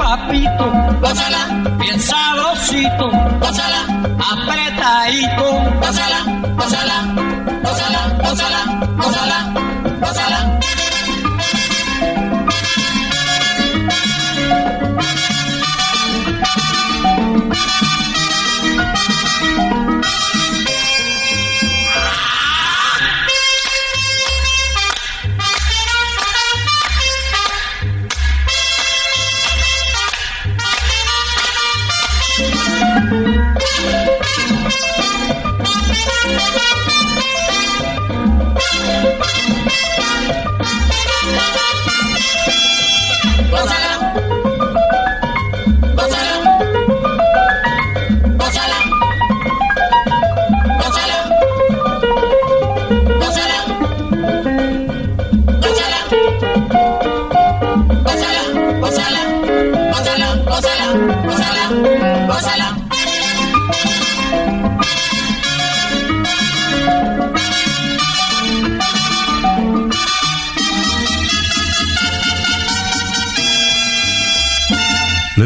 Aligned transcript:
papito, 0.00 0.66
gózala, 1.02 1.42
bien 1.78 2.00
sabrosito, 2.00 3.06
apretadito, 4.32 5.46
gózala, 5.82 6.20
gózala, 6.56 6.96
gózala, 7.64 8.00
gózala, 8.24 8.60
gózala. 8.96 9.70
Gózala. 10.00 10.39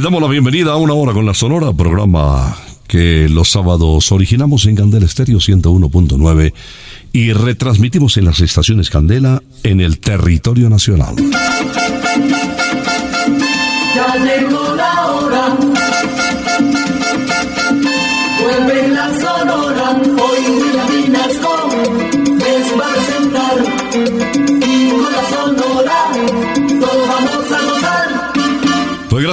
Damos 0.05 0.21
la 0.21 0.29
bienvenida 0.29 0.73
a 0.73 0.77
una 0.77 0.93
hora 0.93 1.15
con 1.15 1.25
la 1.25 1.33
Sonora, 1.33 1.73
programa 1.73 2.55
que 2.87 3.27
los 3.31 3.51
sábados 3.51 4.13
originamos 4.13 4.67
en 4.67 4.77
Candela 4.77 5.07
Estéreo 5.07 5.39
101.9 5.39 6.53
y 7.15 7.33
retransmitimos 7.33 8.19
en 8.19 8.27
las 8.27 8.41
estaciones 8.41 8.91
Candela 8.91 9.43
en 9.63 9.81
el 9.81 10.01
territorio 10.01 10.69
nacional. 10.69 11.17
Ya 13.97 14.17
llegó 14.27 14.75
la 14.75 15.07
hora. 15.07 15.74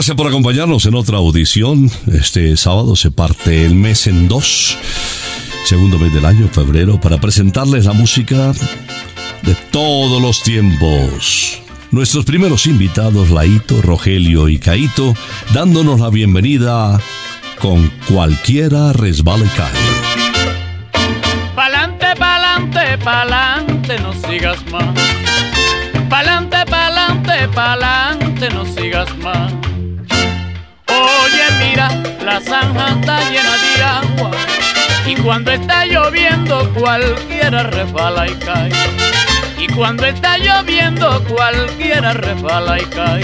Gracias 0.02 0.18
por 0.18 0.26
acompañarnos 0.26 0.88
en 0.88 0.96
otra 0.96 1.20
audición. 1.20 1.88
Este 2.12 2.58
sábado 2.58 2.96
se 2.96 3.12
parte 3.12 3.68
el 3.68 3.76
mes 3.76 4.08
en 4.08 4.28
dos, 4.28 4.76
segundo 5.64 6.00
mes 6.00 6.12
del 6.12 6.26
año, 6.26 6.48
febrero, 6.48 7.00
para 7.00 7.22
presentarles 7.22 7.86
la 7.86 7.94
música 7.94 8.52
de 9.44 9.56
todos 9.70 10.20
los 10.20 10.42
tiempos. 10.42 11.62
Nuestros 11.92 12.26
primeros 12.26 12.66
invitados, 12.66 13.30
Laito, 13.30 13.80
Rogelio 13.84 14.50
y 14.50 14.58
Caito, 14.58 15.14
dándonos 15.54 16.00
la 16.00 16.10
bienvenida 16.10 17.00
con 17.60 17.88
cualquiera 18.12 18.94
resbala 18.94 19.46
y 19.46 19.50
cae. 19.50 19.72
Pa'lante, 21.54 22.08
pa'lante, 22.18 22.98
pa'lante, 23.04 24.00
no 24.00 24.14
sigas 24.14 24.66
más. 24.72 24.96
Pa'lante, 26.10 26.66
pa'lante, 26.66 27.48
pa'lante, 27.54 28.50
no 28.50 28.66
sigas 28.66 29.16
más. 29.20 29.71
Mira, 31.64 31.90
la 32.24 32.40
zanja 32.42 32.90
está 33.00 33.20
llena 33.30 33.56
de 33.58 33.84
agua. 33.84 34.32
Y 35.06 35.16
cuando 35.16 35.52
está 35.52 35.86
lloviendo, 35.86 36.72
cualquiera 36.74 37.64
resbala 37.64 38.28
y 38.28 38.36
cae. 38.36 38.72
Y 39.58 39.68
cuando 39.68 40.06
está 40.06 40.38
lloviendo, 40.38 41.24
cualquiera 41.26 42.14
resbala 42.14 42.80
y 42.80 42.86
cae. 42.86 43.24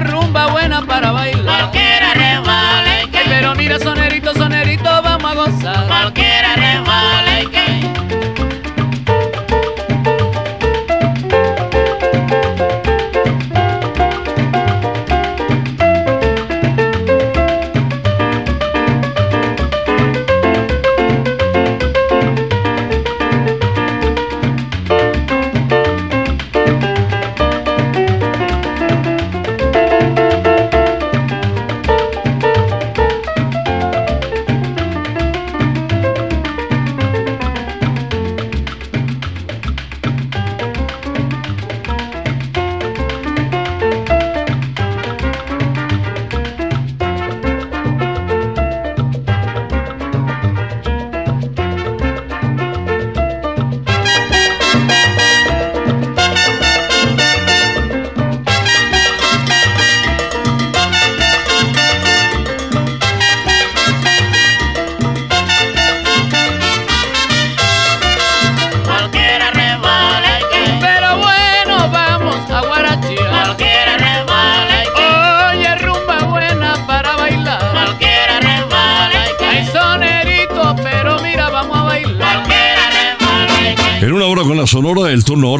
rumba 0.00 0.48
buena 0.48 0.82
para 0.84 1.12
bailar. 1.12 1.70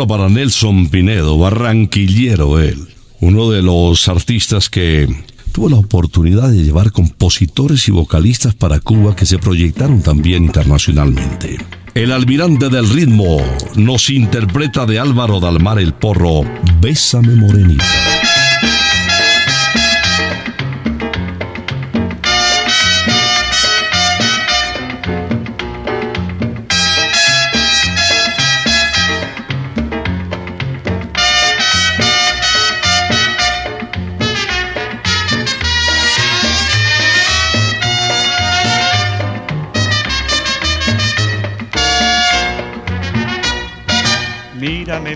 Para 0.06 0.28
Nelson 0.28 0.88
Pinedo, 0.88 1.38
barranquillero 1.38 2.60
él, 2.60 2.86
uno 3.20 3.50
de 3.50 3.62
los 3.62 4.08
artistas 4.08 4.68
que 4.68 5.08
tuvo 5.52 5.68
la 5.68 5.76
oportunidad 5.76 6.50
de 6.50 6.62
llevar 6.62 6.92
compositores 6.92 7.88
y 7.88 7.90
vocalistas 7.90 8.54
para 8.54 8.80
Cuba 8.80 9.16
que 9.16 9.26
se 9.26 9.38
proyectaron 9.38 10.02
también 10.02 10.44
internacionalmente. 10.44 11.58
El 11.94 12.12
almirante 12.12 12.68
del 12.68 12.88
ritmo 12.90 13.38
nos 13.74 14.10
interpreta 14.10 14.84
de 14.84 14.98
Álvaro 14.98 15.40
Dalmar 15.40 15.78
el 15.78 15.94
porro 15.94 16.42
Bésame 16.80 17.34
Morenita. 17.34 18.25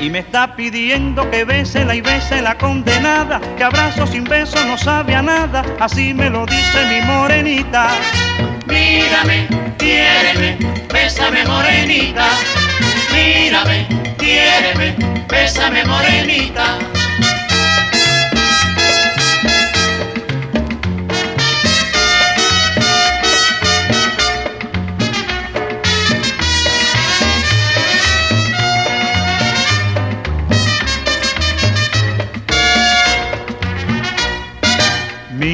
Y 0.00 0.08
me 0.08 0.20
está 0.20 0.56
pidiendo 0.56 1.30
que 1.30 1.44
bésela 1.44 1.94
y 1.94 2.00
bese 2.00 2.40
la 2.40 2.56
condenada, 2.56 3.38
que 3.58 3.64
abrazo 3.64 4.06
sin 4.06 4.24
beso 4.24 4.64
no 4.64 4.78
sabe 4.78 5.14
a 5.14 5.20
nada, 5.20 5.62
así 5.78 6.14
me 6.14 6.30
lo 6.30 6.46
dice 6.46 6.86
mi 6.88 7.02
morenita. 7.06 7.88
Mírame, 8.66 9.46
quiéreme, 9.76 10.56
bésame 10.90 11.44
morenita. 11.44 12.28
Mírame, 13.12 13.86
quiéreme, 14.16 14.96
bésame 15.28 15.84
morenita. 15.84 16.78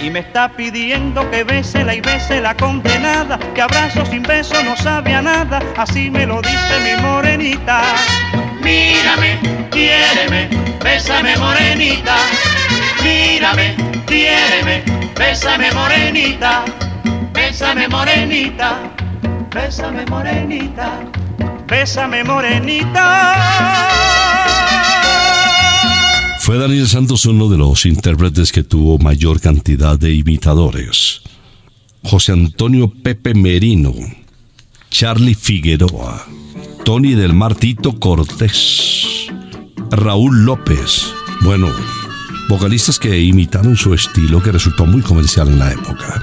Y 0.00 0.08
me 0.08 0.20
está 0.20 0.48
pidiendo 0.48 1.30
que 1.30 1.44
bésela 1.44 1.94
y 1.94 2.00
bese 2.00 2.40
la 2.40 2.56
condenada, 2.56 3.38
que 3.54 3.60
abrazo 3.60 4.06
sin 4.06 4.22
beso 4.22 4.54
no 4.64 4.74
sabe 4.76 5.14
a 5.14 5.20
nada, 5.20 5.60
así 5.76 6.10
me 6.10 6.26
lo 6.26 6.40
dice 6.40 6.80
mi 6.82 7.02
morenita. 7.02 7.82
Mírame, 8.62 9.38
quiéreme, 9.70 10.48
bésame 10.82 11.36
morenita. 11.36 12.16
Mírame, 13.02 13.76
quiéreme, 14.06 14.82
bésame 15.16 15.70
morenita. 15.72 16.64
Bésame 17.34 17.86
morenita, 17.88 18.78
bésame 19.50 20.06
morenita. 20.06 20.92
Bésame 21.66 22.24
morenita. 22.24 24.29
Fue 26.50 26.58
Daniel 26.58 26.88
Santos 26.88 27.26
uno 27.26 27.48
de 27.48 27.56
los 27.56 27.86
intérpretes 27.86 28.50
que 28.50 28.64
tuvo 28.64 28.98
mayor 28.98 29.40
cantidad 29.40 29.96
de 29.96 30.12
imitadores. 30.12 31.22
José 32.02 32.32
Antonio 32.32 32.92
Pepe 32.92 33.34
Merino, 33.34 33.94
Charlie 34.90 35.36
Figueroa, 35.36 36.26
Tony 36.84 37.14
del 37.14 37.34
Mar 37.34 37.54
Tito 37.54 38.00
Cortés, 38.00 39.28
Raúl 39.92 40.44
López. 40.44 41.14
Bueno, 41.42 41.68
vocalistas 42.48 42.98
que 42.98 43.20
imitaron 43.20 43.76
su 43.76 43.94
estilo 43.94 44.42
que 44.42 44.50
resultó 44.50 44.86
muy 44.86 45.02
comercial 45.02 45.46
en 45.46 45.58
la 45.60 45.70
época. 45.70 46.20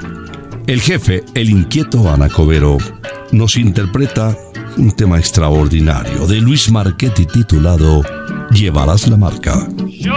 El 0.68 0.82
jefe, 0.82 1.24
el 1.36 1.50
inquieto 1.50 2.12
Anacobero, 2.12 2.78
nos 3.32 3.56
interpreta 3.56 4.38
un 4.76 4.92
tema 4.92 5.20
extraordinario 5.20 6.28
de 6.28 6.42
Luis 6.42 6.70
Marchetti 6.70 7.26
titulado 7.26 8.04
Llevarás 8.52 9.08
la 9.08 9.18
marca. 9.18 9.68
Yo 9.88 10.14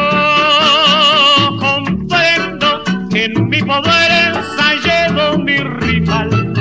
comprendo 1.59 2.83
que 3.11 3.25
en 3.25 3.49
mi 3.49 3.63
poder 3.63 4.35
ensayado 4.35 5.39
mi 5.39 5.59
rival, 5.59 6.53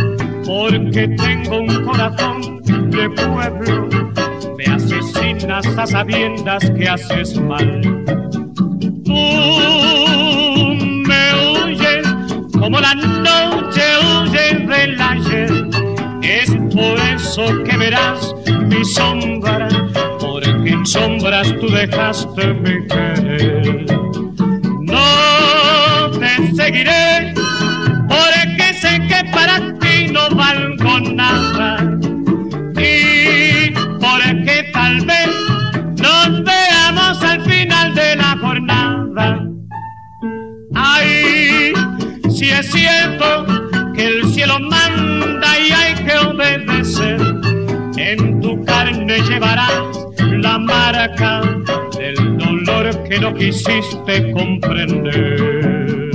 porque 0.46 1.08
tengo 1.10 1.60
un 1.60 1.86
corazón 1.86 2.62
de 2.64 3.10
pueblo, 3.10 3.88
me 4.58 4.66
asesinas 4.66 5.66
a 5.78 5.86
sabiendas 5.86 6.70
que 6.72 6.88
haces 6.88 7.40
mal. 7.40 7.82
Tú 9.06 9.14
me 11.08 11.24
huyes 11.54 12.08
como 12.60 12.80
la 12.80 12.94
noche 12.96 13.82
huye 14.04 14.66
del 14.66 15.02
ayer, 15.02 15.70
es 16.22 16.50
por 16.74 17.00
eso 17.00 17.64
que 17.64 17.78
verás 17.78 18.36
mi 18.68 18.84
sombra, 18.84 19.68
sombras 20.86 21.54
tú 21.60 21.70
dejaste 21.70 22.54
mi 22.54 22.88
querer. 22.88 23.86
No 24.82 26.12
te 26.20 26.56
seguiré, 26.56 27.34
porque 28.08 28.74
sé 28.80 29.00
que 29.08 29.24
para 29.32 29.60
ti 29.80 30.12
no 30.12 30.30
valgo 30.36 31.00
nada. 31.14 31.78
Y 32.78 33.72
porque 34.00 34.70
tal 34.74 35.06
vez 35.06 35.30
nos 36.02 36.44
veamos 36.44 37.24
al 37.24 37.42
final 37.42 37.94
de 37.94 38.16
la 38.16 38.38
jornada. 38.38 39.40
Ay, 40.76 41.74
si 42.30 42.50
es 42.50 42.72
cierto 42.72 43.46
que 43.94 44.06
el 44.06 44.34
cielo 44.34 44.60
manda 44.60 45.60
y 45.60 45.72
hay 45.72 45.94
que 45.96 46.18
obedecer, 46.18 47.20
en 47.98 48.40
tu 48.40 48.64
carne 48.64 49.20
llevarás 49.28 49.99
la 50.42 50.58
marca 50.58 51.42
del 51.98 52.38
dolor 52.38 53.04
que 53.04 53.20
no 53.20 53.34
quisiste 53.34 54.32
comprender. 54.32 56.09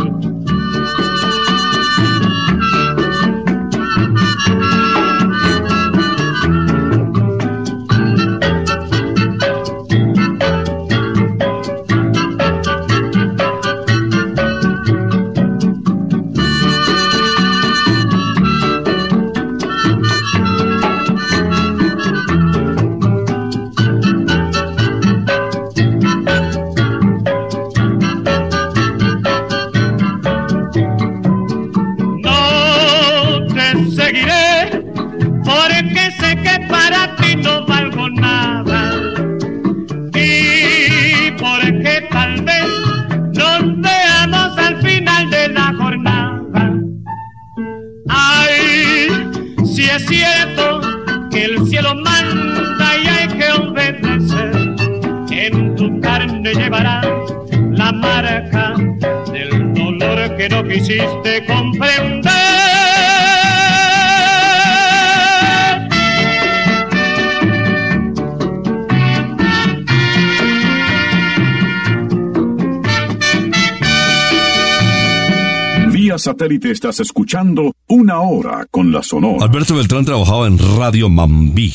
Estás 76.70 76.98
escuchando 77.00 77.74
Una 77.88 78.20
Hora 78.20 78.66
con 78.70 78.90
la 78.90 79.02
Sonora. 79.02 79.44
Alberto 79.44 79.74
Beltrán 79.74 80.06
trabajaba 80.06 80.46
en 80.46 80.58
Radio 80.58 81.10
Mambí. 81.10 81.74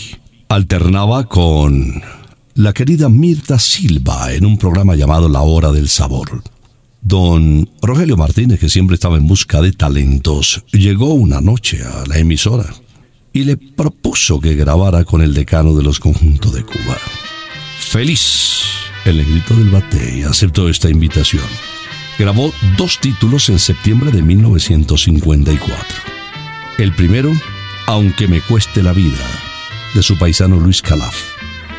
Alternaba 0.49 1.25
con 1.25 2.01
la 2.55 2.73
querida 2.73 3.07
Mirta 3.07 3.59
Silva 3.59 4.33
en 4.33 4.47
un 4.47 4.57
programa 4.57 4.95
llamado 4.95 5.29
La 5.29 5.41
Hora 5.41 5.71
del 5.71 5.89
Sabor. 5.89 6.41
Don 7.01 7.69
Rogelio 7.83 8.17
Martínez, 8.17 8.59
que 8.59 8.67
siempre 8.67 8.95
estaba 8.95 9.17
en 9.17 9.27
busca 9.27 9.61
de 9.61 9.73
talentos, 9.73 10.63
llegó 10.71 11.13
una 11.13 11.39
noche 11.39 11.83
a 11.83 12.07
la 12.07 12.17
emisora 12.17 12.73
y 13.31 13.43
le 13.43 13.57
propuso 13.57 14.39
que 14.39 14.55
grabara 14.55 15.03
con 15.03 15.21
el 15.21 15.35
decano 15.35 15.75
de 15.75 15.83
los 15.83 15.99
conjuntos 15.99 16.51
de 16.51 16.63
Cuba. 16.63 16.97
Feliz, 17.77 18.63
el 19.05 19.17
negrito 19.17 19.55
del 19.55 19.69
bate, 19.69 20.25
aceptó 20.25 20.67
esta 20.67 20.89
invitación. 20.89 21.45
Grabó 22.19 22.53
dos 22.75 22.99
títulos 22.99 23.47
en 23.47 23.59
septiembre 23.59 24.11
de 24.11 24.21
1954. 24.21 25.85
El 26.77 26.93
primero, 26.93 27.31
Aunque 27.87 28.27
me 28.27 28.41
cueste 28.41 28.83
la 28.83 28.91
vida, 28.91 29.25
de 29.93 30.03
su 30.03 30.17
paisano 30.17 30.57
Luis 30.57 30.81
Calaf. 30.81 31.15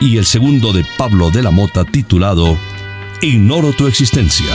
Y 0.01 0.17
el 0.17 0.25
segundo 0.25 0.73
de 0.73 0.83
Pablo 0.97 1.31
de 1.31 1.43
la 1.43 1.51
Mota, 1.51 1.85
titulado 1.85 2.57
Ignoro 3.21 3.75
tu 3.75 3.87
existencia. 3.87 4.55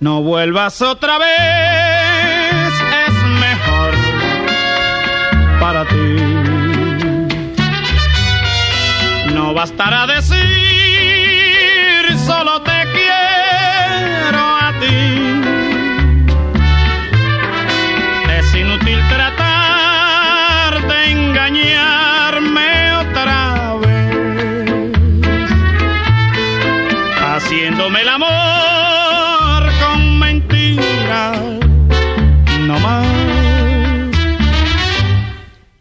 No 0.00 0.22
vuelvas 0.22 0.82
otra 0.82 1.18
vez, 1.18 2.74
es 3.08 3.14
mejor 3.40 3.94
para 5.60 5.88
ti. 5.88 5.96
No 9.32 9.54
bastará 9.54 10.06
decir 10.06 10.53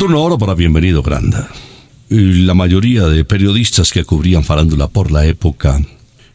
turno 0.00 0.20
ahora 0.20 0.38
para 0.38 0.54
Bienvenido 0.54 1.02
Granda. 1.02 1.50
La 2.08 2.54
mayoría 2.54 3.06
de 3.08 3.22
periodistas 3.22 3.92
que 3.92 4.02
cubrían 4.02 4.42
farándula 4.42 4.88
por 4.88 5.10
la 5.10 5.26
época 5.26 5.78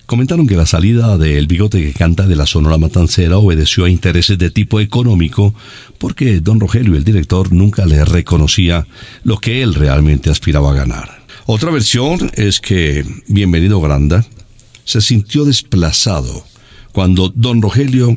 comentaron 0.05 0.45
que 0.45 0.55
la 0.55 0.67
salida 0.67 1.17
del 1.17 1.47
bigote 1.47 1.81
que 1.81 1.91
canta 1.91 2.27
de 2.27 2.35
la 2.35 2.45
Sonora 2.45 2.77
Matancera 2.77 3.39
obedeció 3.39 3.85
a 3.85 3.89
intereses 3.89 4.37
de 4.37 4.51
tipo 4.51 4.79
económico 4.81 5.55
porque 5.97 6.41
don 6.41 6.59
Rogelio, 6.59 6.95
el 6.95 7.03
director, 7.03 7.51
nunca 7.51 7.87
le 7.87 8.05
reconocía 8.05 8.85
lo 9.23 9.39
que 9.39 9.63
él 9.63 9.73
realmente 9.73 10.29
aspiraba 10.29 10.69
a 10.69 10.75
ganar. 10.75 11.25
Otra 11.47 11.71
versión 11.71 12.29
es 12.35 12.59
que 12.59 13.03
Bienvenido 13.27 13.81
Granda 13.81 14.23
se 14.83 15.01
sintió 15.01 15.43
desplazado 15.43 16.45
cuando 16.91 17.29
don 17.29 17.63
Rogelio 17.63 18.15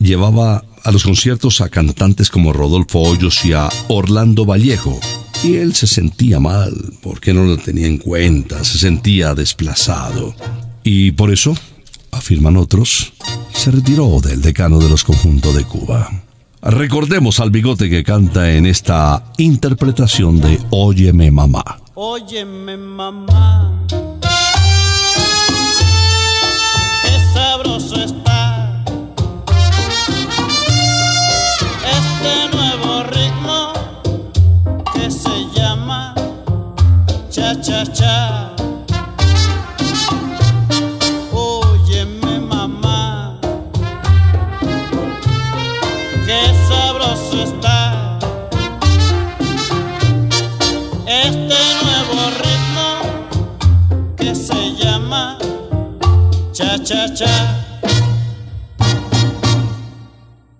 llevaba 0.00 0.64
a 0.84 0.90
los 0.92 1.04
conciertos 1.04 1.60
a 1.60 1.68
cantantes 1.68 2.30
como 2.30 2.52
Rodolfo 2.52 3.00
Hoyos 3.00 3.44
y 3.44 3.52
a 3.52 3.68
Orlando 3.88 4.44
Vallejo. 4.44 4.98
Y 5.44 5.56
él 5.56 5.74
se 5.74 5.86
sentía 5.86 6.40
mal 6.40 6.74
porque 7.02 7.32
no 7.32 7.44
lo 7.44 7.56
tenía 7.56 7.86
en 7.86 7.98
cuenta, 7.98 8.64
se 8.64 8.78
sentía 8.78 9.34
desplazado. 9.34 10.34
Y 10.82 11.12
por 11.12 11.30
eso, 11.30 11.54
afirman 12.10 12.56
otros, 12.56 13.12
se 13.52 13.70
retiró 13.70 14.20
del 14.20 14.40
decano 14.40 14.78
de 14.78 14.88
los 14.88 15.04
conjuntos 15.04 15.54
de 15.54 15.64
Cuba. 15.64 16.10
Recordemos 16.62 17.38
al 17.38 17.50
bigote 17.50 17.88
que 17.88 18.02
canta 18.02 18.52
en 18.52 18.66
esta 18.66 19.32
interpretación 19.36 20.40
de 20.40 20.58
Óyeme 20.70 21.30
mamá. 21.30 21.62
Óyeme 21.94 22.76
mamá, 22.76 23.86
cha 56.88 57.06
cha 57.06 57.14
cha. 57.14 57.34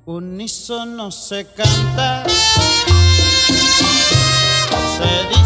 Unísono 0.05 1.11
se 1.11 1.46
canta, 1.57 2.24
se 4.96 5.38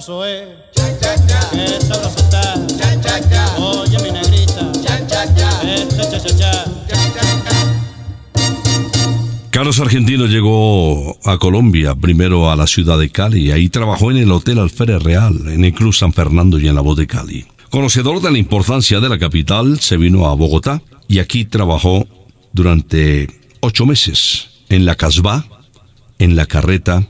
sabroso 0.00 0.24
es, 0.24 0.48
qué 0.74 1.80
sabroso 1.80 2.18
está. 2.18 2.54
Oye 3.58 3.98
mi 4.02 4.10
negrita, 4.12 4.70
este 4.72 5.06
cha 5.08 6.20
cha 6.20 6.36
cha. 6.36 6.64
Carlos 9.50 9.80
Argentino 9.80 10.26
llegó 10.26 11.18
a 11.24 11.38
Colombia, 11.38 11.96
primero 11.96 12.50
a 12.50 12.54
la 12.54 12.68
ciudad 12.68 12.98
de 12.98 13.10
Cali, 13.10 13.48
y 13.48 13.50
ahí 13.50 13.68
trabajó 13.68 14.12
en 14.12 14.18
el 14.18 14.30
Hotel 14.30 14.60
Alférez 14.60 15.02
Real, 15.02 15.36
en 15.48 15.64
el 15.64 15.72
Club 15.74 15.92
San 15.92 16.12
Fernando 16.12 16.60
y 16.60 16.68
en 16.68 16.76
la 16.76 16.80
Voz 16.80 16.96
de 16.96 17.08
Cali. 17.08 17.46
Conocedor 17.70 18.20
de 18.20 18.30
la 18.30 18.38
importancia 18.38 19.00
de 19.00 19.08
la 19.08 19.18
capital, 19.18 19.80
se 19.80 19.96
vino 19.96 20.26
a 20.26 20.34
Bogotá 20.34 20.80
y 21.08 21.18
aquí 21.18 21.44
trabajó 21.44 22.06
durante 22.52 23.28
ocho 23.60 23.84
meses 23.84 24.48
en 24.68 24.84
la 24.84 24.94
Casbah, 24.94 25.44
en 26.20 26.36
la 26.36 26.46
Carreta 26.46 27.04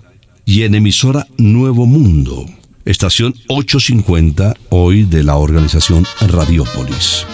y 0.46 0.62
en 0.62 0.74
emisora 0.74 1.26
Nuevo 1.36 1.84
Mundo, 1.84 2.46
estación 2.88 3.34
850 3.48 4.54
hoy 4.70 5.04
de 5.04 5.22
la 5.22 5.36
organización 5.36 6.06
Radiópolis. 6.26 7.26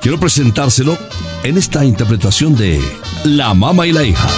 Quiero 0.00 0.18
presentárselo 0.18 0.96
en 1.42 1.58
esta 1.58 1.84
interpretación 1.84 2.56
de 2.56 2.80
La 3.24 3.52
Mama 3.52 3.86
y 3.86 3.92
la 3.92 4.04
Hija. 4.04 4.28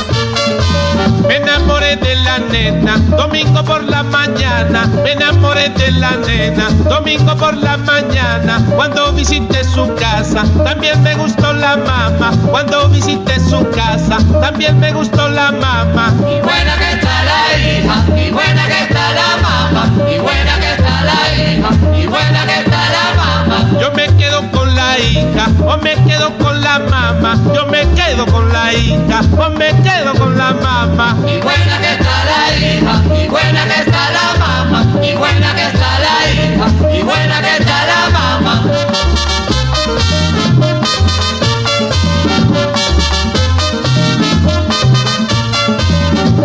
Me 1.27 1.37
enamoré 1.37 1.97
de 1.97 2.17
la 2.17 2.39
nena, 2.39 2.99
domingo 3.17 3.65
por 3.65 3.83
la 3.85 4.03
mañana. 4.03 4.87
Me 5.03 5.13
enamoré 5.13 5.69
de 5.71 5.93
la 5.93 6.13
nena, 6.17 6.69
domingo 6.89 7.37
por 7.37 7.55
la 7.57 7.77
mañana. 7.77 8.65
Cuando 8.75 9.13
visité 9.13 9.65
su 9.65 9.95
casa, 9.95 10.45
también 10.65 11.03
me 11.03 11.15
gustó 11.15 11.53
la 11.53 11.77
mamá. 11.77 12.33
Cuando 12.51 12.89
visité 12.89 13.39
su 13.41 13.69
casa, 13.71 14.19
también 14.41 14.79
me 14.79 14.93
gustó 14.93 15.29
la 15.29 15.51
mamá. 15.53 16.15
Y 16.21 16.41
buena 16.43 16.77
que 16.79 16.93
está 16.93 17.25
la 17.25 17.59
hija, 17.59 18.05
y 18.27 18.31
buena 18.31 18.67
que 18.67 18.83
está 18.83 19.13
la 19.15 19.37
mamá, 19.43 19.93
y 20.15 20.19
buena 20.19 20.45
que 20.45 20.61
está 20.61 20.64
la 21.05 21.21
hija, 21.35 21.71
y 21.97 22.07
buena 22.07 22.47
que 22.47 22.61
está 22.61 22.83
la 22.97 23.15
mamá. 23.17 23.81
Yo 23.81 23.91
me 23.93 24.07
quedo 24.17 24.51
con 24.51 24.75
la 24.75 24.99
hija, 24.99 25.49
o 25.67 25.77
me 25.79 25.95
quedo 26.07 26.37
con 26.39 26.61
la 26.61 26.79
mamá. 26.79 27.39
Yo 27.55 27.67
me 27.67 27.87
quedo 27.95 28.27
con 28.27 28.53
la 28.53 28.73
hija, 28.73 29.21
o 29.39 29.51
me 29.51 29.69
quedo 29.83 30.15
con 30.15 30.37
la 30.37 30.53
mamá. 30.53 31.17
Y 31.27 31.41
buena 31.41 31.79
que 31.79 31.93
está 31.93 32.25
la 32.31 32.57
hija, 32.57 33.03
y 33.23 33.29
buena 33.29 33.65
que 33.65 33.81
está 33.81 34.11
la 34.11 34.35
mamá, 34.39 34.85
y 35.03 35.13
buena 35.15 35.55
que 35.55 35.65
está 35.67 35.99
la 36.07 36.17
hija, 36.31 36.67
y 36.97 37.03
buena 37.03 37.41
que 37.41 37.57
está 37.57 37.87
la 37.87 38.11
mamá. 38.11 38.63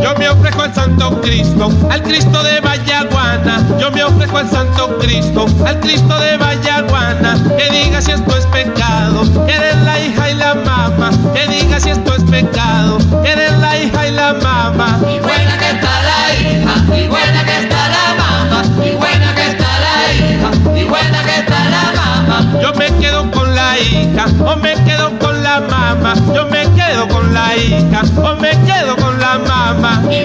Yo 0.02 0.14
me 0.18 0.30
ofrezco 0.30 0.62
al 0.62 0.74
Santo 0.74 1.20
Cristo, 1.22 1.70
al 1.90 2.02
Cristo 2.04 2.44
de 2.44 2.60
Vallaguana. 2.62 3.64
Yo 3.80 3.92
me 3.92 4.04
ofrezco 4.04 4.38
al 4.38 4.50
Santo 4.50 4.98
Cristo, 5.00 5.46
al 5.66 5.80
Cristo 5.80 6.20
de 6.20 6.38
Vallaguana. 6.38 7.38
Que 7.58 7.70
diga 7.72 8.02
si 8.02 8.12
esto 8.12 8.38
es 8.38 8.46
pecado, 8.48 9.24
eres 9.48 9.76
la 9.84 10.00
hija 10.00 10.30
y 10.30 10.36
la 10.36 10.56
mamá. 10.56 11.12
Que 11.34 11.48
diga 11.48 11.80
si 11.80 11.90
esto 11.90 12.16
es 12.16 12.24
pecado, 12.24 13.00
eres 13.26 13.58
la 13.60 13.78
hija 13.78 14.08
y 14.08 14.12
la 14.12 14.34
mamá. 14.34 15.00
Y 15.02 15.20
buena 15.20 15.58
que 15.58 15.70
está 15.72 16.02
la 16.04 16.34
hija, 16.36 16.98
y 16.98 17.08
buena 17.08 17.46
que 17.46 17.60
está 17.60 17.90
la 17.90 18.14
mamá, 18.18 18.64
y 18.86 18.92
buena 18.96 19.36
que 19.36 19.48
está 19.48 19.68
la 19.80 20.14
hija, 20.14 20.80
y 20.80 20.84
buena 20.86 21.24
que 21.24 21.40
está 21.40 21.70
la 21.70 21.92
mamá. 21.96 22.62
Yo 22.62 22.74
me 22.74 22.88
quedo 23.00 23.30
con 23.32 23.54
la 23.56 23.80
hija, 23.80 24.26
o 24.46 24.56
me 24.56 24.74
quedo 24.86 25.18
con 25.20 25.44
la 25.44 25.60
mamá. 25.60 26.14
Yo 26.34 26.46
me 26.46 26.62
quedo 26.76 27.08
con 27.08 27.34
la 27.34 27.56
hija, 27.56 28.02
o 28.18 28.36
me 28.36 28.52
quedo 28.52 28.79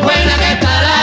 buena 0.01 0.35
que 0.39 0.53
está 0.53 0.94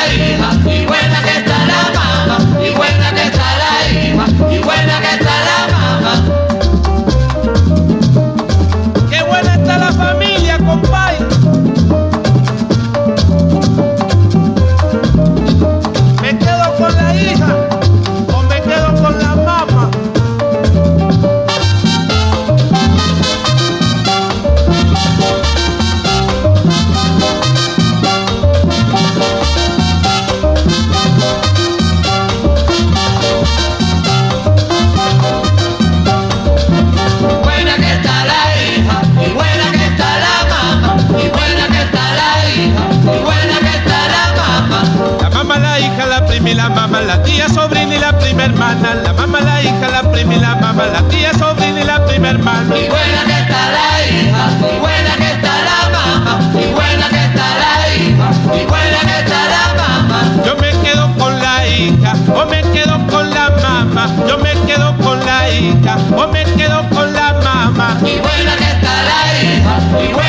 prima 50.81 50.99
la 50.99 51.07
tía, 51.09 51.33
sobrina 51.33 51.81
y 51.81 51.83
la 51.83 52.05
prima 52.05 52.29
hermana. 52.29 52.75
Y 52.75 52.87
buena 52.89 53.25
que 53.25 53.41
está 53.41 53.71
la 53.71 54.05
hija, 54.07 54.43
y 54.73 54.79
buena 54.79 55.15
que 55.17 55.31
está 55.31 55.53
la 55.69 55.89
mamá, 55.89 56.39
y 56.53 56.73
buena 56.73 57.09
que 57.09 57.25
está 57.25 57.47
la 57.63 57.95
hija, 57.95 58.31
y 58.55 58.65
buena 58.65 58.99
que 58.99 59.19
está 59.19 59.39
la 59.55 59.73
mamá. 59.81 60.21
Yo 60.45 60.55
me 60.55 60.71
quedo 60.83 61.13
con 61.17 61.39
la 61.39 61.67
hija 61.67 62.13
o 62.35 62.45
me 62.45 62.61
quedo 62.73 63.07
con 63.07 63.29
la 63.29 63.49
mamá. 63.61 64.07
Yo 64.27 64.37
me 64.39 64.53
quedo 64.65 64.95
con 64.97 65.25
la 65.25 65.49
hija 65.49 65.97
o 66.17 66.27
me 66.27 66.43
quedo 66.43 66.89
con 66.89 67.13
la 67.13 67.33
mamá. 67.43 67.97
Y 68.01 68.19
buena 68.19 68.55
que 68.57 68.71
está 68.71 69.03
la 69.03 69.21
hija, 69.41 70.03
y 70.03 70.13
buena 70.13 70.20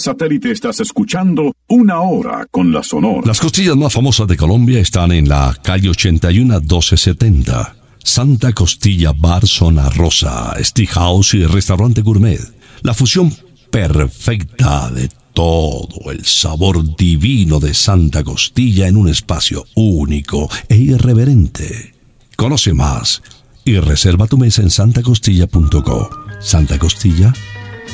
satélite 0.00 0.50
estás 0.50 0.80
escuchando 0.80 1.52
Una 1.68 2.00
Hora 2.00 2.46
con 2.50 2.72
la 2.72 2.82
Sonora. 2.82 3.22
Las 3.24 3.40
costillas 3.40 3.76
más 3.76 3.92
famosas 3.92 4.26
de 4.26 4.36
Colombia 4.36 4.80
están 4.80 5.12
en 5.12 5.28
la 5.28 5.56
calle 5.62 5.90
81 5.90 6.60
1270. 6.60 7.76
Santa 8.02 8.52
Costilla 8.52 9.12
Bar 9.12 9.46
Zona 9.46 9.88
Rosa, 9.90 10.54
House 10.88 11.34
y 11.34 11.44
Restaurante 11.44 12.02
Gourmet. 12.02 12.40
La 12.82 12.94
fusión 12.94 13.32
perfecta 13.70 14.90
de 14.90 15.08
todo 15.32 16.10
el 16.10 16.24
sabor 16.24 16.96
divino 16.96 17.60
de 17.60 17.74
Santa 17.74 18.24
Costilla 18.24 18.88
en 18.88 18.96
un 18.96 19.08
espacio 19.08 19.64
único 19.74 20.48
e 20.68 20.76
irreverente. 20.76 21.94
Conoce 22.36 22.72
más 22.72 23.22
y 23.64 23.78
reserva 23.78 24.26
tu 24.26 24.38
mesa 24.38 24.62
en 24.62 24.70
santacostilla.co. 24.70 26.10
Santa 26.40 26.78
Costilla, 26.78 27.32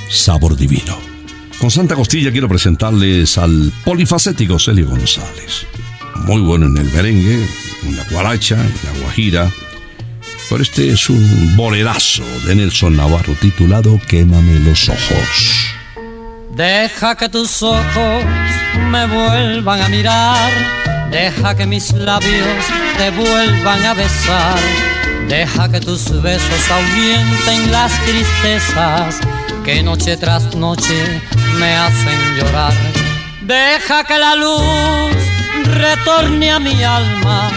sabor 0.08 0.56
divino. 0.56 1.15
Con 1.60 1.70
Santa 1.70 1.94
Costilla 1.94 2.30
quiero 2.30 2.48
presentarles 2.48 3.38
al 3.38 3.72
polifacético 3.84 4.58
Celio 4.58 4.88
González. 4.88 5.66
Muy 6.26 6.42
bueno 6.42 6.66
en 6.66 6.76
el 6.76 6.92
merengue, 6.92 7.48
en 7.82 7.96
la 7.96 8.04
guaracha, 8.10 8.56
en 8.56 8.74
la 8.84 9.00
guajira. 9.00 9.50
Pero 10.50 10.62
este 10.62 10.92
es 10.92 11.08
un 11.08 11.56
bolerazo 11.56 12.24
de 12.46 12.56
Nelson 12.56 12.96
Navarro 12.96 13.34
titulado 13.40 13.98
Quémame 14.06 14.60
los 14.60 14.88
ojos. 14.88 15.66
Deja 16.54 17.16
que 17.16 17.28
tus 17.28 17.62
ojos 17.62 18.24
me 18.90 19.06
vuelvan 19.06 19.80
a 19.80 19.88
mirar, 19.88 20.52
deja 21.10 21.56
que 21.56 21.66
mis 21.66 21.92
labios 21.92 22.64
te 22.98 23.10
vuelvan 23.10 23.84
a 23.84 23.94
besar, 23.94 24.58
deja 25.28 25.70
que 25.70 25.80
tus 25.80 26.22
besos 26.22 26.70
ahuyenten 26.70 27.72
las 27.72 27.92
tristezas 28.04 29.20
que 29.66 29.82
noche 29.82 30.16
tras 30.16 30.54
noche 30.54 31.20
me 31.58 31.76
hacen 31.76 32.36
llorar. 32.36 32.72
Deja 33.42 34.04
que 34.04 34.16
la 34.16 34.36
luz 34.36 35.16
retorne 35.64 36.52
a 36.52 36.60
mi 36.60 36.84
alma 36.84 37.50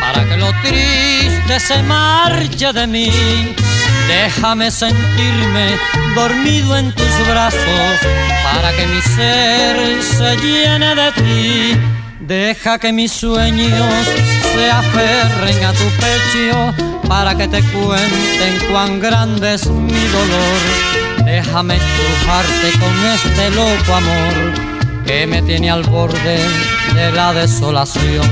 para 0.00 0.24
que 0.28 0.36
lo 0.36 0.50
triste 0.62 1.60
se 1.60 1.80
marche 1.84 2.72
de 2.72 2.86
mí. 2.88 3.08
Déjame 4.08 4.68
sentirme 4.72 5.78
dormido 6.16 6.76
en 6.76 6.92
tus 6.92 7.14
brazos 7.28 7.98
para 8.42 8.72
que 8.76 8.86
mi 8.88 9.00
ser 9.00 10.02
se 10.02 10.36
llene 10.38 10.92
de 10.96 11.12
ti. 11.12 11.80
Deja 12.18 12.80
que 12.80 12.92
mis 12.92 13.12
sueños 13.12 14.06
se 14.52 14.70
aferren 14.70 15.64
a 15.64 15.72
tu 15.72 15.86
pecho 16.02 16.74
para 17.08 17.36
que 17.36 17.46
te 17.46 17.62
cuenten 17.62 18.58
cuán 18.72 18.98
grande 18.98 19.54
es 19.54 19.66
mi 19.68 20.04
dolor. 20.16 21.03
Déjame 21.36 21.74
estrujarte 21.74 22.78
con 22.78 22.94
este 23.06 23.50
loco 23.50 23.92
amor 23.92 24.54
que 25.04 25.26
me 25.26 25.42
tiene 25.42 25.68
al 25.68 25.82
borde 25.82 26.38
de 26.94 27.10
la 27.10 27.34
desolación. 27.34 28.24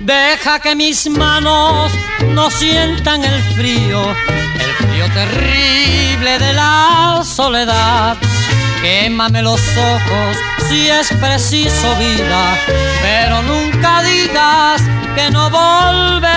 Deja 0.00 0.60
que 0.60 0.76
mis 0.76 1.08
manos 1.08 1.90
no 2.34 2.50
sientan 2.50 3.24
el 3.24 3.42
frío, 3.54 4.14
el 4.60 4.70
frío 4.86 5.06
terrible 5.14 6.38
de 6.38 6.52
la 6.52 7.22
soledad. 7.24 8.18
Quémame 8.82 9.40
los 9.40 9.62
ojos 9.78 10.36
si 10.68 10.90
es 10.90 11.10
preciso 11.14 11.96
vida, 11.96 12.58
pero 13.00 13.40
nunca 13.44 14.02
digas 14.02 14.82
que 15.14 15.30
no 15.30 15.48
volverás. 15.48 16.36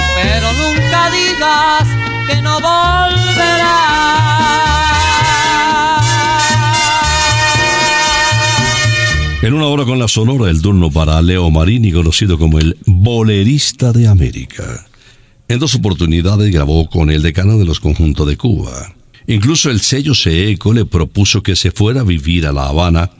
pero 0.15 0.53
nunca 0.53 1.11
digas 1.11 1.87
que 2.27 2.41
no 2.41 2.59
volverás. 2.59 3.91
En 9.41 9.53
una 9.53 9.65
hora 9.67 9.85
con 9.85 9.97
la 9.97 10.07
sonora, 10.07 10.51
el 10.51 10.61
turno 10.61 10.91
para 10.91 11.21
Leo 11.21 11.49
Marini, 11.49 11.91
conocido 11.91 12.37
como 12.37 12.59
el 12.59 12.77
bolerista 12.85 13.91
de 13.91 14.07
América. 14.07 14.85
En 15.47 15.59
dos 15.59 15.75
oportunidades 15.75 16.51
grabó 16.53 16.89
con 16.89 17.09
el 17.09 17.23
decano 17.23 17.57
de 17.57 17.65
los 17.65 17.79
conjuntos 17.79 18.27
de 18.27 18.37
Cuba. 18.37 18.93
Incluso 19.27 19.69
el 19.69 19.81
sello 19.81 20.13
Seeco 20.13 20.73
le 20.73 20.85
propuso 20.85 21.43
que 21.43 21.55
se 21.55 21.71
fuera 21.71 22.01
a 22.01 22.03
vivir 22.03 22.45
a 22.47 22.51
La 22.51 22.67
Habana, 22.67 23.11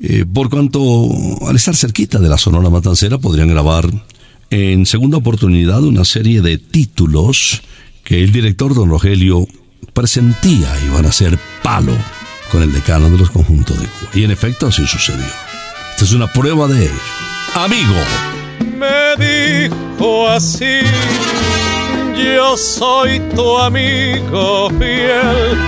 eh, 0.00 0.24
por 0.32 0.50
cuanto 0.50 1.08
al 1.46 1.56
estar 1.56 1.74
cerquita 1.74 2.18
de 2.18 2.28
la 2.28 2.38
Sonora 2.38 2.70
Matancera 2.70 3.18
podrían 3.18 3.48
grabar 3.48 3.88
en 4.50 4.86
segunda 4.86 5.18
oportunidad 5.18 5.82
una 5.82 6.04
serie 6.04 6.40
de 6.40 6.58
títulos 6.58 7.62
que 8.04 8.22
el 8.22 8.32
director 8.32 8.74
don 8.74 8.90
Rogelio 8.90 9.46
presentía 9.92 10.68
iban 10.86 11.06
a 11.06 11.12
ser 11.12 11.38
palo 11.62 11.92
con 12.50 12.62
el 12.62 12.72
decano 12.72 13.10
de 13.10 13.18
los 13.18 13.30
conjuntos 13.30 13.78
de 13.78 13.86
Cuba. 13.86 14.10
Y 14.14 14.24
en 14.24 14.30
efecto 14.30 14.66
así 14.66 14.86
sucedió. 14.86 15.26
Esta 15.90 16.04
es 16.04 16.12
una 16.12 16.32
prueba 16.32 16.66
de 16.66 16.84
ello. 16.84 16.92
Amigo. 17.54 17.94
Me 18.76 19.16
dijo 19.16 20.28
así, 20.28 20.80
yo 22.16 22.56
soy 22.56 23.20
tu 23.34 23.58
amigo 23.58 24.70
fiel 24.78 25.58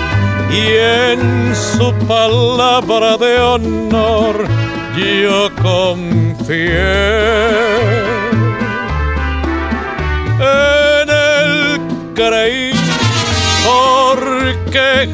y 0.51 1.13
en 1.13 1.55
su 1.55 1.93
palabra 2.07 3.17
de 3.17 3.39
honor 3.39 4.49
yo 4.97 5.51
confié. 5.63 6.71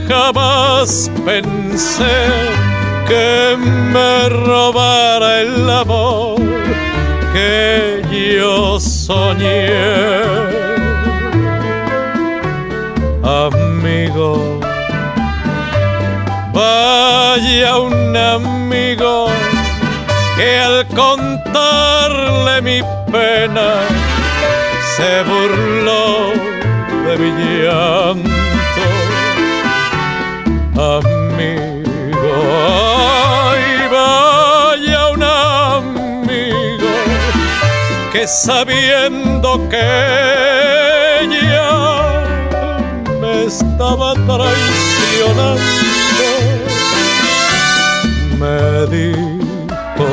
Jamás 0.08 1.10
pensé 1.24 2.16
que 3.06 3.56
me 3.92 4.28
robara 4.28 5.40
el 5.42 5.70
amor 5.70 6.40
que 7.32 8.02
yo 8.36 8.80
soñé. 8.80 9.68
Amigo, 13.22 14.60
vaya 16.52 17.78
un 17.78 18.16
amigo 18.16 19.26
que 20.36 20.58
al 20.58 20.86
contarle 20.88 22.62
mi 22.62 22.80
pena 23.12 23.68
se 24.96 25.22
burló 25.22 26.32
de 27.06 27.18
mi 27.18 27.30
llanto. 27.62 28.25
Sabiendo 38.26 39.68
que 39.68 39.80
ella 41.22 42.24
me 43.20 43.44
estaba 43.44 44.14
traicionando, 44.14 45.60
me 48.38 48.86
dijo, 48.96 50.08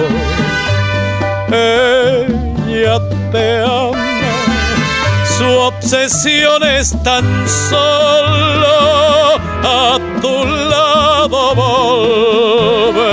ella 1.51 2.99
te 3.31 3.45
ama. 3.61 3.93
Su 5.37 5.45
obsesión 5.45 6.63
es 6.63 6.95
tan 7.03 7.25
solo 7.47 8.75
a 9.63 9.99
tu 10.21 10.45
lado 10.45 11.55
volver. 11.55 13.03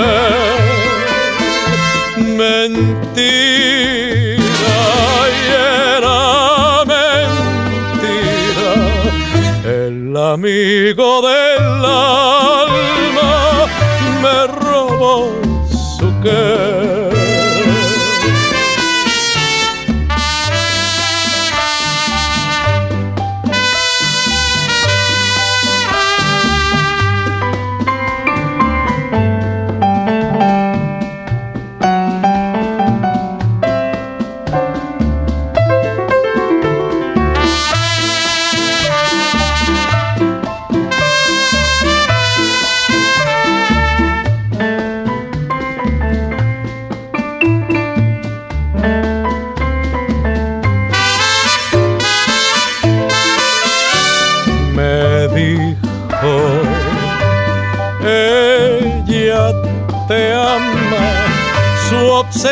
Mentira, 2.37 3.60
amigo 10.33 11.21
del 11.21 11.85
alma 11.85 13.65
me 14.21 14.47
robó 14.47 15.29
su 15.69 16.07
querer. 16.21 16.70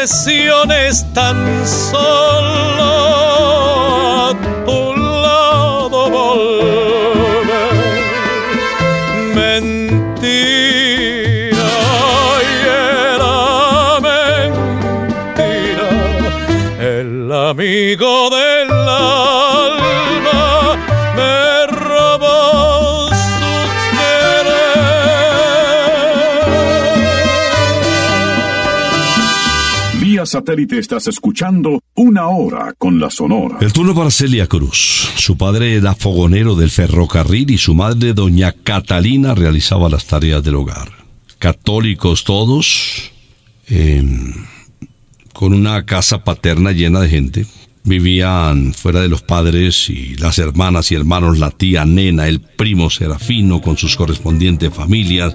Obsesión 0.10 0.72
es 0.72 1.06
tan 1.14 1.68
solo 1.68 2.19
satélite 30.50 30.80
estás 30.80 31.08
escuchando 31.08 31.84
Una 31.94 32.30
Hora 32.30 32.74
con 32.76 33.00
la 33.00 33.12
Sonora. 33.12 33.60
El 33.62 33.72
turno 33.72 33.94
para 33.94 34.10
Celia 34.10 34.48
Cruz. 34.48 35.12
Su 35.16 35.38
padre 35.38 35.76
era 35.76 35.94
fogonero 35.94 36.56
del 36.56 36.72
ferrocarril 36.72 37.52
y 37.52 37.60
su 37.60 37.76
madre, 37.76 38.14
doña 38.16 38.52
Catalina, 38.52 39.36
realizaba 39.36 39.90
las 39.90 40.06
tareas 40.06 40.44
del 40.44 40.56
hogar. 40.56 40.90
Católicos 41.38 42.24
todos, 42.24 43.12
eh, 43.68 44.04
con 45.32 45.54
una 45.54 45.86
casa 45.86 46.24
paterna 46.24 46.72
llena 46.72 47.02
de 47.02 47.10
gente. 47.10 47.46
Vivían 47.84 48.74
fuera 48.74 49.02
de 49.02 49.08
los 49.08 49.22
padres 49.22 49.88
y 49.88 50.16
las 50.16 50.40
hermanas 50.40 50.92
y 50.92 50.96
hermanos, 50.96 51.38
la 51.38 51.52
tía 51.52 51.86
Nena, 51.86 52.28
el 52.28 52.42
primo 52.42 52.90
Serafino 52.90 53.62
con 53.62 53.78
sus 53.78 53.96
correspondientes 53.96 54.74
familias. 54.74 55.32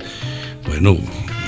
Bueno, 0.67 0.97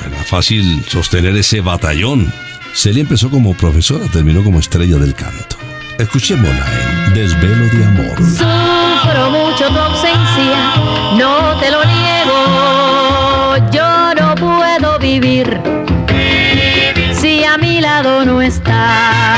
era 0.06 0.22
fácil 0.22 0.84
sostener 0.88 1.36
ese 1.36 1.62
batallón. 1.62 2.32
Celia 2.76 3.00
empezó 3.00 3.30
como 3.30 3.54
profesora, 3.54 4.04
terminó 4.12 4.44
como 4.44 4.60
estrella 4.60 4.98
del 4.98 5.14
canto. 5.14 5.56
Escuchémosla 5.98 6.66
en 7.06 7.14
Desvelo 7.14 7.64
de 7.68 7.84
Amor. 7.86 8.18
Sufro 8.18 9.30
mucho 9.30 9.66
tu 9.68 9.78
ausencia, 9.78 10.74
no 11.16 11.58
te 11.58 11.70
lo 11.70 11.82
niego. 11.86 13.70
Yo 13.72 14.14
no 14.14 14.34
puedo 14.34 14.98
vivir 14.98 15.58
si 17.18 17.44
a 17.44 17.56
mi 17.56 17.80
lado 17.80 18.26
no 18.26 18.42
estás. 18.42 19.35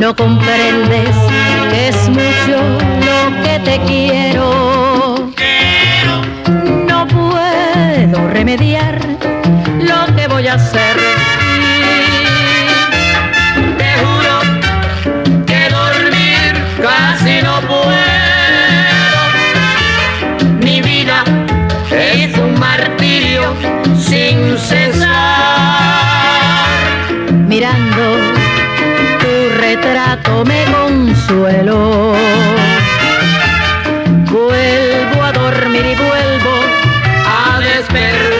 No, 0.00 0.14
comprendes 0.14 1.16
que 1.70 1.88
es 1.88 2.08
mucho 2.08 2.58
lo 3.00 3.42
que 3.42 3.58
te 3.64 3.80
quiero. 3.86 5.30
No 6.86 7.06
puedo 7.06 8.28
remediar 8.28 8.98
lo 9.80 10.14
que 10.14 10.28
voy 10.28 10.46
a 10.48 10.54
hacer. 10.54 11.35
Retrato 30.06 30.44
me 30.44 30.64
consuelo. 30.66 32.14
Vuelvo 34.30 35.22
a 35.22 35.32
dormir 35.32 35.84
y 35.86 35.94
vuelvo 35.94 36.54
a 37.26 37.60
despertar. 37.60 38.35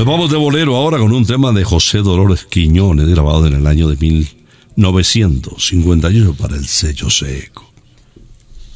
Nos 0.00 0.08
vamos 0.08 0.30
de 0.30 0.38
bolero 0.38 0.76
ahora 0.76 0.96
con 0.96 1.12
un 1.12 1.26
tema 1.26 1.52
de 1.52 1.62
José 1.62 1.98
Dolores 1.98 2.46
Quiñones, 2.46 3.06
grabado 3.06 3.46
en 3.46 3.52
el 3.52 3.66
año 3.66 3.86
de 3.86 3.98
1958 3.98 6.34
para 6.38 6.56
el 6.56 6.66
sello 6.66 7.10
seco. 7.10 7.70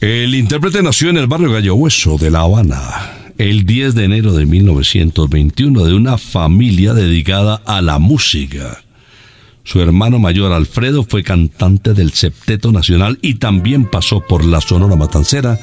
El 0.03 0.35
intérprete 0.35 0.83
nació 0.83 1.09
en 1.09 1.17
el 1.17 1.27
barrio 1.27 1.51
Gallo 1.51 1.77
Hueso 1.77 2.19
de 2.19 2.31
La 2.31 2.41
Habana 2.41 3.33
el 3.39 3.65
10 3.65 3.95
de 3.95 4.05
enero 4.05 4.35
de 4.35 4.45
1921 4.45 5.87
de 5.87 5.95
una 5.95 6.19
familia 6.19 6.93
dedicada 6.93 7.63
a 7.65 7.81
la 7.81 7.99
música. 7.99 8.85
Su 9.63 9.81
hermano 9.81 10.19
mayor 10.19 10.53
Alfredo 10.53 11.05
fue 11.05 11.23
cantante 11.23 11.95
del 11.95 12.13
Septeto 12.13 12.71
Nacional 12.71 13.19
y 13.23 13.37
también 13.37 13.87
pasó 13.87 14.21
por 14.21 14.45
la 14.45 14.61
Sonora 14.61 14.95
Matancera 14.95 15.59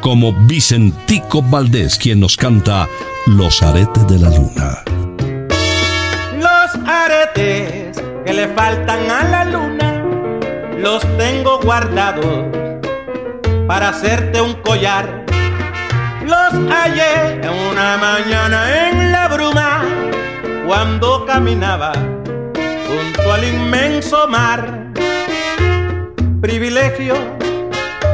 como 0.00 0.32
Vicentico 0.32 1.42
Valdés, 1.42 1.98
quien 1.98 2.20
nos 2.20 2.36
canta 2.36 2.88
Los 3.26 3.62
aretes 3.62 4.06
de 4.06 4.18
la 4.18 4.30
luna. 4.30 4.82
Los 6.38 6.88
aretes 6.88 8.02
que 8.24 8.32
le 8.32 8.48
faltan 8.48 9.10
a 9.10 9.24
la 9.24 9.44
luna 9.44 10.04
los 10.78 11.02
tengo 11.16 11.60
guardados 11.60 12.44
para 13.66 13.88
hacerte 13.88 14.40
un 14.40 14.54
collar. 14.62 15.24
Los 16.22 16.52
hallé 16.70 17.40
en 17.42 17.50
una 17.70 17.96
mañana 17.96 18.90
en 18.90 19.12
la 19.12 19.28
bruma 19.28 19.82
cuando 20.66 21.24
caminaba 21.24 21.92
junto 22.86 23.32
al 23.32 23.44
inmenso 23.44 24.28
mar. 24.28 24.92
Privilegio 26.40 27.14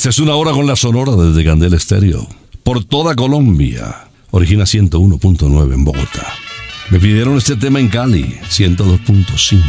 Esta 0.00 0.08
es 0.08 0.18
una 0.18 0.34
hora 0.34 0.52
con 0.52 0.66
la 0.66 0.76
sonora 0.76 1.12
desde 1.12 1.44
Candel 1.44 1.74
Estéreo. 1.74 2.26
Por 2.62 2.82
toda 2.84 3.14
Colombia. 3.14 4.08
Origina 4.30 4.64
101.9 4.64 5.74
en 5.74 5.84
Bogotá. 5.84 6.26
Me 6.88 6.98
pidieron 6.98 7.36
este 7.36 7.54
tema 7.54 7.80
en 7.80 7.88
Cali, 7.88 8.34
102.5. 8.48 9.60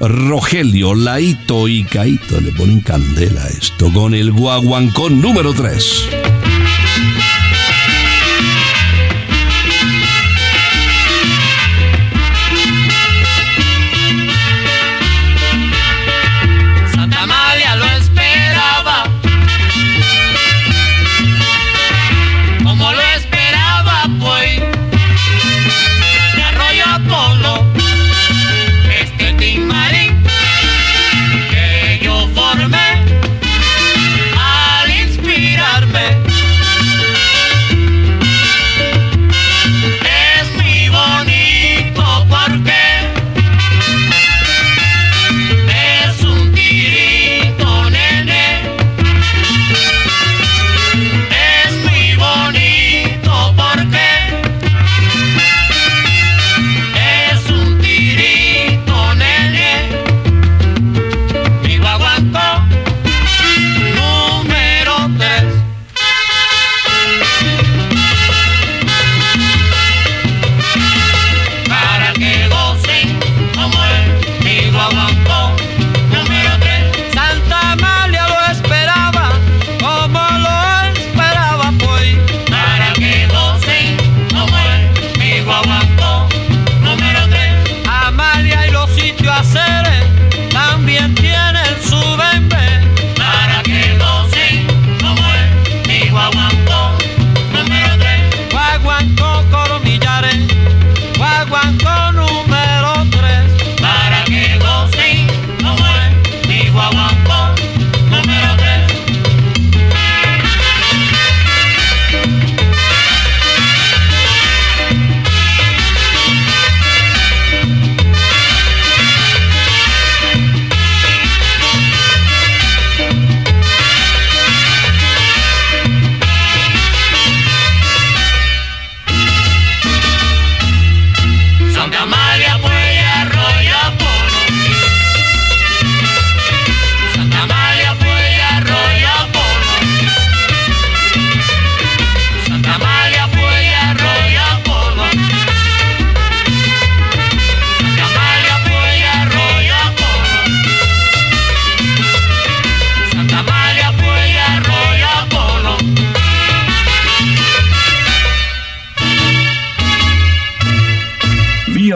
Rogelio, 0.00 0.96
Laito 0.96 1.68
y 1.68 1.84
Caito 1.84 2.40
le 2.40 2.50
ponen 2.50 2.80
candela 2.80 3.44
a 3.44 3.48
esto 3.48 3.92
con 3.92 4.12
el 4.12 4.32
guaguancón 4.32 5.20
número 5.20 5.52
3. 5.54 6.23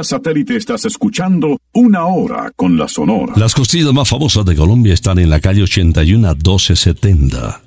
Satélite 0.09 0.56
estás 0.56 0.86
escuchando 0.86 1.61
Una 1.74 2.06
Hora 2.06 2.50
con 2.56 2.78
la 2.78 2.88
Sonora. 2.88 3.34
Las 3.36 3.54
costillas 3.54 3.92
más 3.92 4.09
famosas 4.09 4.46
de 4.46 4.56
Colombia 4.56 4.94
están 4.94 5.18
en 5.18 5.28
la 5.28 5.38
calle 5.38 5.62
81 5.62 6.34
1270. 6.34 7.61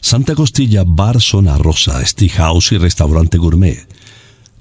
Santa 0.00 0.34
Costilla 0.34 0.82
Bar 0.86 1.20
Zona 1.20 1.58
Rosa, 1.58 2.02
House 2.36 2.72
y 2.72 2.78
Restaurante 2.78 3.36
Gourmet. 3.36 3.86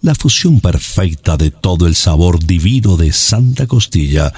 La 0.02 0.16
fusión 0.16 0.60
perfecta 0.60 1.38
de 1.38 1.50
todo 1.50 1.88
el 1.88 1.96
sabor 1.96 2.44
divino 2.44 2.98
de 2.98 3.14
Santa 3.14 3.68
Costilla 3.68 4.34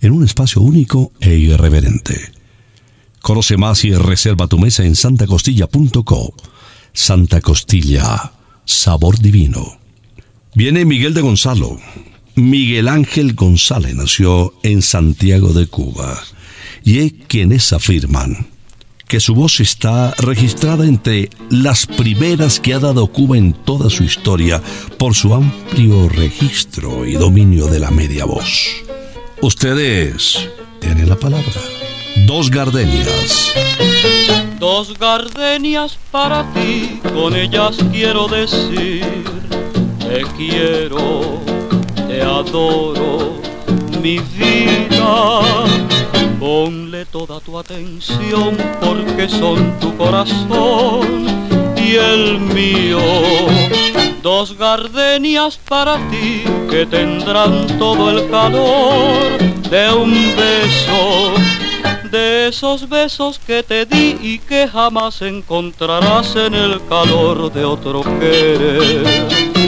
en 0.00 0.12
un 0.12 0.24
espacio 0.24 0.62
único 0.62 1.10
e 1.18 1.34
irreverente. 1.34 2.32
Conoce 3.20 3.56
más 3.56 3.84
y 3.84 3.92
reserva 3.94 4.46
tu 4.46 4.60
mesa 4.60 4.84
en 4.84 4.94
santacostilla.co. 4.94 6.34
Santa 6.92 7.40
Costilla, 7.40 8.32
sabor 8.64 9.18
divino. 9.18 9.78
Viene 10.54 10.84
Miguel 10.84 11.14
de 11.14 11.20
Gonzalo, 11.20 11.78
Miguel 12.38 12.86
Ángel 12.86 13.34
González 13.34 13.96
nació 13.96 14.54
en 14.62 14.80
Santiago 14.80 15.52
de 15.52 15.66
Cuba 15.66 16.22
y 16.84 17.00
es 17.00 17.12
quienes 17.26 17.72
afirman 17.72 18.46
que 19.08 19.18
su 19.18 19.34
voz 19.34 19.58
está 19.58 20.14
registrada 20.18 20.86
entre 20.86 21.30
las 21.50 21.86
primeras 21.86 22.60
que 22.60 22.74
ha 22.74 22.78
dado 22.78 23.08
Cuba 23.08 23.36
en 23.36 23.54
toda 23.54 23.90
su 23.90 24.04
historia 24.04 24.62
por 24.98 25.16
su 25.16 25.34
amplio 25.34 26.08
registro 26.08 27.04
y 27.04 27.14
dominio 27.14 27.66
de 27.66 27.80
la 27.80 27.90
media 27.90 28.24
voz. 28.24 28.68
Ustedes 29.42 30.48
tienen 30.80 31.08
la 31.08 31.16
palabra. 31.16 31.60
Dos 32.28 32.52
gardenias. 32.52 33.52
Dos 34.60 34.96
gardenias 34.96 35.98
para 36.12 36.52
ti, 36.54 37.00
con 37.12 37.34
ellas 37.34 37.76
quiero 37.90 38.28
decir, 38.28 39.04
te 39.98 40.22
quiero 40.36 41.47
te 42.18 42.24
adoro, 42.24 43.34
mi 44.02 44.18
vida. 44.18 45.40
Ponle 46.40 47.04
toda 47.06 47.38
tu 47.40 47.56
atención 47.58 48.56
porque 48.80 49.28
son 49.28 49.78
tu 49.78 49.96
corazón 49.96 51.26
y 51.76 51.94
el 51.94 52.40
mío. 52.40 52.98
Dos 54.22 54.56
gardenias 54.58 55.58
para 55.68 55.96
ti 56.10 56.42
que 56.70 56.86
tendrán 56.86 57.78
todo 57.78 58.10
el 58.10 58.28
calor 58.30 59.38
de 59.70 59.92
un 59.92 60.12
beso. 60.36 61.34
De 62.10 62.48
esos 62.48 62.88
besos 62.88 63.38
que 63.38 63.62
te 63.62 63.84
di 63.84 64.16
y 64.20 64.38
que 64.38 64.66
jamás 64.66 65.22
encontrarás 65.22 66.34
en 66.36 66.54
el 66.54 66.80
calor 66.88 67.52
de 67.52 67.64
otro 67.64 68.02
querer 68.18 69.67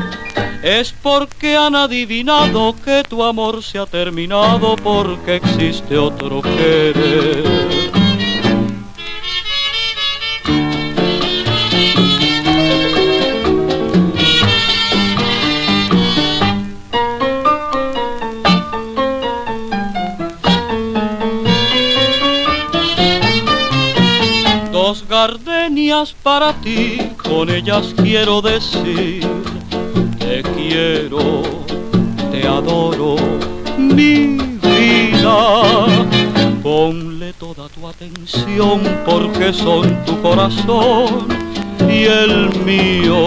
es 0.63 0.93
porque 1.01 1.55
han 1.55 1.75
adivinado 1.75 2.75
que 2.83 3.03
tu 3.07 3.23
amor 3.23 3.63
se 3.63 3.79
ha 3.79 3.85
terminado 3.85 4.75
porque 4.75 5.37
existe 5.37 5.97
otro 5.97 6.41
querer. 6.41 7.43
Dos 24.71 25.07
gardenias 25.07 26.13
para 26.21 26.53
ti, 26.61 26.99
con 27.23 27.49
ellas 27.49 27.93
quiero 27.95 28.41
decir, 28.41 29.25
quiero, 30.71 31.41
te 32.31 32.47
adoro, 32.47 33.17
mi 33.77 34.37
vida. 34.63 35.85
Ponle 36.63 37.33
toda 37.33 37.67
tu 37.67 37.87
atención 37.87 38.79
porque 39.05 39.51
son 39.51 40.05
tu 40.05 40.21
corazón 40.21 41.27
y 41.89 42.05
el 42.05 42.55
mío. 42.63 43.25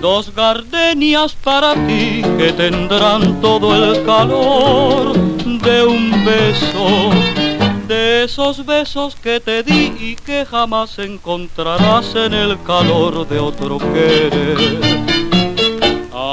Dos 0.00 0.34
gardenias 0.34 1.34
para 1.34 1.74
ti 1.74 2.22
que 2.38 2.52
tendrán 2.52 3.40
todo 3.42 3.74
el 3.76 4.04
calor 4.04 5.12
de 5.44 5.84
un 5.84 6.10
beso 6.24 7.10
de 7.86 8.24
esos 8.24 8.64
besos 8.64 9.14
que 9.14 9.40
te 9.40 9.62
di 9.62 9.92
y 9.98 10.16
que 10.16 10.46
jamás 10.46 10.98
encontrarás 10.98 12.14
en 12.14 12.32
el 12.32 12.62
calor 12.62 13.28
de 13.28 13.38
otro 13.38 13.78
querer. 13.78 15.33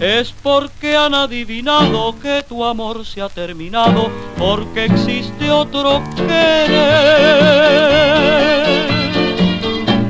es 0.00 0.32
porque 0.42 0.96
han 0.96 1.14
adivinado 1.14 2.18
que 2.20 2.44
tu 2.48 2.64
amor 2.64 3.04
se 3.04 3.20
ha 3.20 3.28
terminado, 3.28 4.10
porque 4.36 4.84
existe 4.86 5.50
otro 5.50 6.02
querer, 6.16 6.78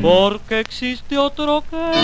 porque 0.02 0.60
existe 0.60 1.16
otro 1.16 1.64
querer. 1.70 1.96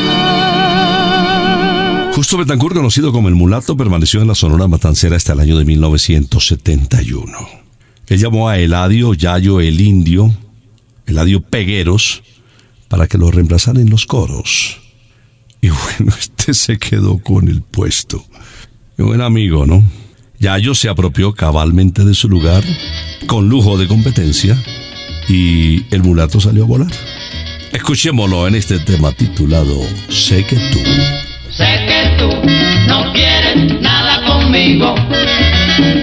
Justo 2.15 2.39
Betancourt, 2.39 2.75
conocido 2.77 3.13
como 3.13 3.29
el 3.29 3.35
mulato, 3.35 3.77
permaneció 3.77 4.23
en 4.23 4.29
la 4.29 4.35
Sonora 4.35 4.69
Matancera 4.69 5.17
hasta 5.17 5.33
el 5.33 5.41
año 5.41 5.59
de 5.59 5.65
1971. 5.65 7.33
Él 8.07 8.19
llamó 8.19 8.49
a 8.49 8.59
Eladio 8.59 9.15
Yayo 9.15 9.61
el 9.61 9.81
Indio, 9.81 10.33
Eladio 11.07 11.41
Pegueros, 11.41 12.23
para 12.89 13.09
que 13.09 13.19
lo 13.19 13.31
reemplazara 13.31 13.81
en 13.81 13.91
los 13.91 14.07
coros. 14.07 14.84
Y 15.65 15.71
bueno, 15.71 16.13
este 16.21 16.53
se 16.53 16.79
quedó 16.79 17.17
con 17.17 17.49
el 17.49 17.63
puesto. 17.63 18.23
Buen 18.99 19.23
amigo, 19.23 19.65
¿no? 19.65 19.83
Yayo 20.39 20.75
se 20.75 20.91
apropió 20.91 21.33
cabalmente 21.33 22.05
de 22.05 22.13
su 22.13 22.29
lugar, 22.29 22.63
con 23.27 23.49
lujo 23.49 23.79
de 23.79 23.89
competencia, 23.89 24.63
y 25.27 25.87
el 25.95 26.03
mulato 26.03 26.39
salió 26.39 26.65
a 26.65 26.67
volar. 26.67 26.93
Escuchémoslo 27.73 28.47
en 28.47 28.57
este 28.57 28.79
tema 28.81 29.13
titulado 29.13 29.75
Sé 30.11 30.45
que 30.45 30.57
tú. 30.57 30.81
Sé 31.51 31.87
que 31.89 32.15
tú 32.19 32.29
no 32.87 33.11
quieres 33.15 33.81
nada 33.81 34.23
conmigo 34.27 34.95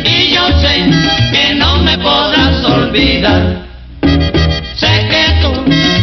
y 0.04 0.34
yo 0.34 0.60
sé 0.60 0.90
que 1.32 1.54
no 1.54 1.84
me 1.84 2.00
podrás 2.00 2.66
olvidar. 2.66 3.68
Sé 4.76 5.08
que 5.08 5.24
tú 5.40 5.54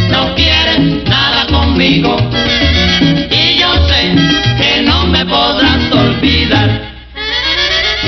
no 0.09 0.33
quieres 0.35 1.03
nada 1.09 1.45
conmigo 1.47 2.15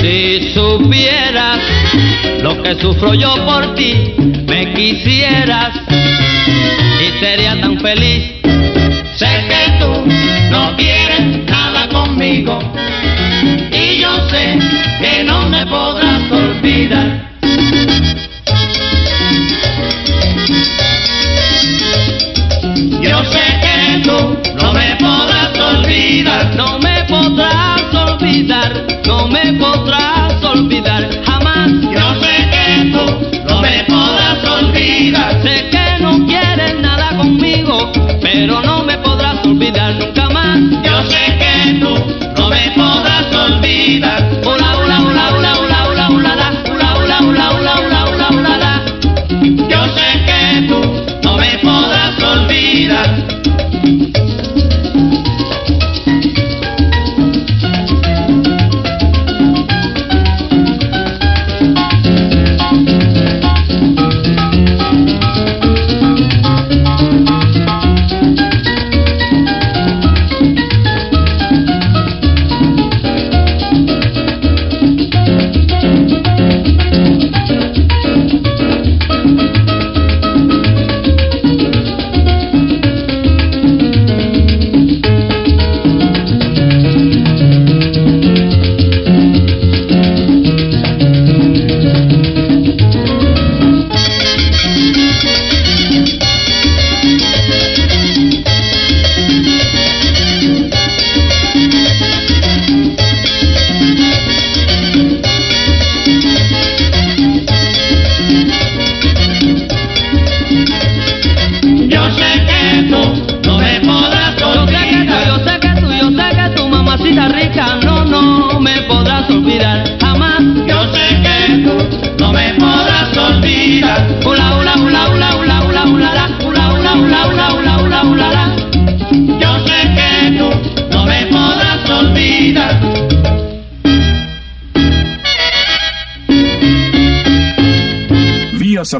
Si 0.02 0.52
supieras 0.52 1.60
lo 2.42 2.60
que 2.60 2.74
sufro 2.74 3.14
yo 3.14 3.36
por 3.46 3.76
ti, 3.76 4.12
me 4.48 4.74
quisieras 4.74 5.74
y 7.00 7.20
sería 7.20 7.60
tan 7.60 7.78
feliz. 7.78 8.32
Sé 9.14 9.28
que 9.48 9.78
tú 9.78 10.04
no 10.50 10.74
quieres 10.76 11.46
nada 11.46 11.88
conmigo 11.88 12.58
y 13.70 14.00
yo 14.00 14.28
sé 14.28 14.58
que 15.00 15.22
no 15.22 15.48
me 15.48 15.64
podrás 15.66 16.32
olvidar. 16.32 17.30
Yo 23.00 23.24
sé 23.26 23.44
que 23.62 24.02
tú 24.02 24.36
no 24.56 24.71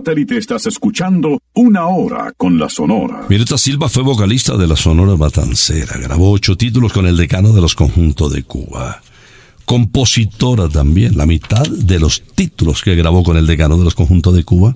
satélite 0.03 0.37
estás 0.37 0.67
escuchando 0.67 1.41
Una 1.55 1.87
Hora 1.87 2.33
con 2.37 2.59
la 2.59 2.69
Sonora. 2.69 3.25
Mirta 3.29 3.57
Silva 3.57 3.89
fue 3.89 4.03
vocalista 4.03 4.57
de 4.57 4.67
la 4.67 4.75
Sonora 4.75 5.15
Matancera. 5.17 5.97
Grabó 5.97 6.33
ocho 6.33 6.57
títulos 6.57 6.93
con 6.93 7.07
el 7.07 7.17
decano 7.17 7.53
de 7.53 7.61
los 7.61 7.77
conjuntos 7.77 8.33
de 8.33 8.43
Cuba. 8.43 9.01
Compositora 9.65 10.69
también. 10.69 11.17
La 11.17 11.25
mitad 11.25 11.65
de 11.69 12.01
los 12.01 12.21
títulos 12.35 12.83
que 12.83 12.97
grabó 12.97 13.23
con 13.23 13.37
el 13.37 13.47
decano 13.47 13.79
de 13.79 13.85
los 13.85 13.95
conjuntos 13.95 14.35
de 14.35 14.43
Cuba 14.43 14.75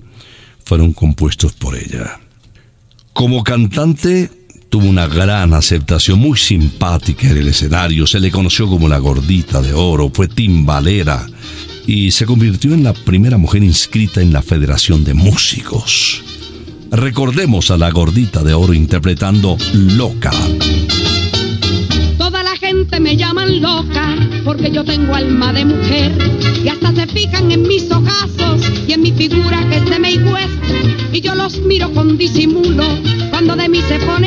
fueron 0.63 0.93
compuestos 0.93 1.51
por 1.51 1.75
ella. 1.75 2.21
Como 3.11 3.43
cantante 3.43 4.31
tuvo 4.69 4.87
una 4.87 5.07
gran 5.07 5.53
aceptación, 5.53 6.19
muy 6.19 6.37
simpática 6.37 7.29
en 7.29 7.37
el 7.37 7.49
escenario. 7.49 8.07
Se 8.07 8.21
le 8.21 8.31
conoció 8.31 8.69
como 8.69 8.87
la 8.87 8.99
gordita 8.99 9.61
de 9.61 9.73
oro, 9.73 10.09
fue 10.13 10.29
timbalera 10.29 11.27
y 11.87 12.11
se 12.11 12.25
convirtió 12.25 12.73
en 12.73 12.83
la 12.83 12.93
primera 12.93 13.37
mujer 13.37 13.63
inscrita 13.63 14.21
en 14.21 14.33
la 14.33 14.41
Federación 14.41 15.05
de 15.05 15.13
Músicos. 15.13 16.21
Recordemos 16.91 17.71
a 17.71 17.77
la 17.77 17.89
gordita 17.91 18.43
de 18.43 18.53
oro 18.53 18.73
interpretando 18.73 19.57
Loca. 19.73 20.31
Toda 22.17 22.43
la 22.43 22.57
gente 22.57 22.99
me 22.99 23.15
llaman 23.15 23.61
loca 23.61 24.15
porque 24.43 24.69
yo 24.69 24.83
tengo 24.83 25.15
alma 25.15 25.53
de 25.53 25.63
mujer 25.63 26.11
y 26.63 26.67
hasta 26.67 26.93
se 26.93 27.07
fijan 27.07 27.51
en 27.51 27.63
mis 27.63 27.89
ojazos 27.89 28.61
y 28.85 28.91
en 28.91 29.01
mi 29.01 29.13
figura 29.13 29.65
que 29.69 29.79
se 29.87 29.97
me 29.97 30.11
hicuesta 30.11 30.57
y 31.13 31.21
yo 31.21 31.35
los 31.35 31.57
miro 31.61 31.91
con 31.93 32.17
disimulo 32.17 32.83
cuando 33.29 33.55
de 33.55 33.69
mí 33.69 33.79
se 33.87 33.97
pone 33.99 34.26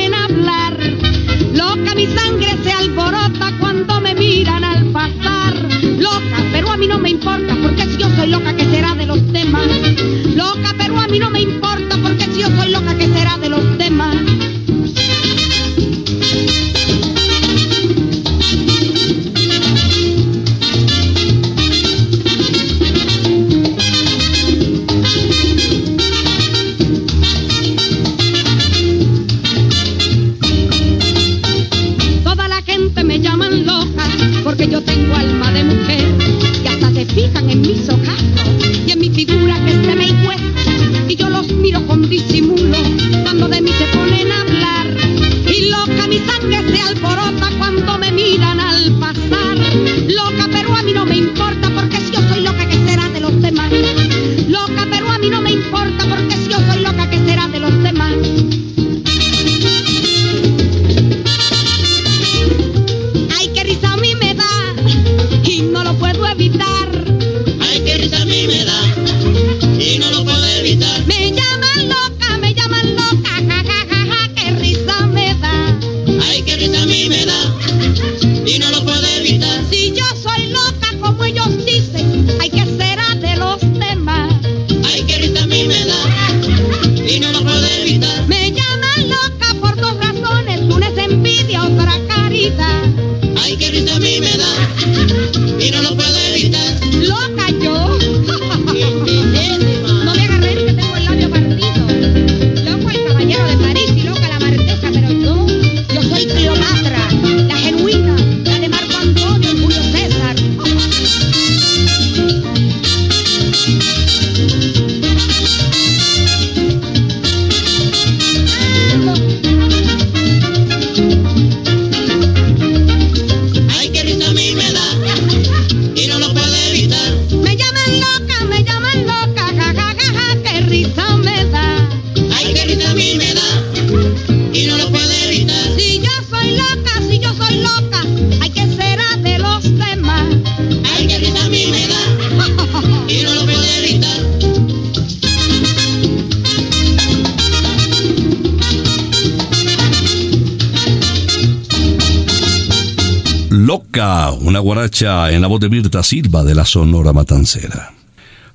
una 154.51 154.59
guaracha 154.59 155.31
en 155.31 155.43
la 155.43 155.47
voz 155.47 155.61
de 155.61 155.69
Mirta 155.69 156.03
Silva 156.03 156.43
de 156.43 156.57
la 156.57 156.65
Sonora 156.65 157.13
Matancera. 157.13 157.95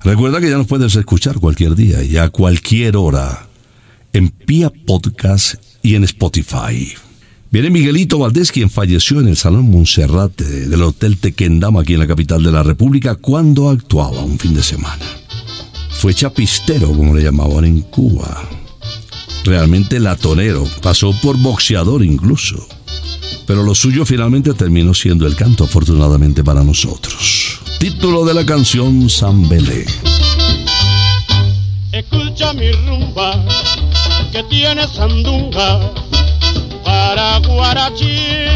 Recuerda 0.04 0.42
que 0.42 0.50
ya 0.50 0.58
nos 0.58 0.66
puedes 0.66 0.94
escuchar 0.94 1.36
cualquier 1.36 1.74
día 1.74 2.02
y 2.02 2.18
a 2.18 2.28
cualquier 2.28 2.98
hora 2.98 3.46
en 4.12 4.28
Pia 4.28 4.68
Podcast 4.68 5.54
y 5.82 5.94
en 5.94 6.04
Spotify. 6.04 6.92
Viene 7.50 7.70
Miguelito 7.70 8.18
Valdés, 8.18 8.52
quien 8.52 8.68
falleció 8.68 9.20
en 9.20 9.28
el 9.28 9.38
Salón 9.38 9.70
Monserrate 9.70 10.44
del 10.44 10.82
Hotel 10.82 11.16
Tequendama, 11.16 11.80
aquí 11.80 11.94
en 11.94 12.00
la 12.00 12.06
capital 12.06 12.42
de 12.42 12.52
la 12.52 12.62
República, 12.62 13.14
cuando 13.14 13.70
actuaba 13.70 14.22
un 14.22 14.38
fin 14.38 14.52
de 14.52 14.62
semana. 14.62 15.06
Fue 15.92 16.12
chapistero, 16.12 16.88
como 16.88 17.14
le 17.14 17.22
llamaban 17.22 17.64
en 17.64 17.80
Cuba. 17.80 18.46
Realmente 19.46 19.98
latonero, 19.98 20.66
pasó 20.82 21.18
por 21.22 21.38
boxeador 21.38 22.04
incluso 22.04 22.68
pero 23.46 23.62
lo 23.62 23.74
suyo 23.74 24.04
finalmente 24.04 24.52
terminó 24.54 24.92
siendo 24.92 25.26
el 25.26 25.36
canto, 25.36 25.64
afortunadamente 25.64 26.42
para 26.42 26.62
nosotros. 26.64 27.60
Título 27.78 28.24
de 28.24 28.34
la 28.34 28.44
canción 28.44 29.08
Zambelé. 29.08 29.86
Escucha 31.92 32.52
mi 32.52 32.72
rumba, 32.72 33.42
que 34.32 34.42
tiene 34.44 34.86
sandunga 34.88 35.92
para 36.84 37.38
guarachía. 37.38 38.52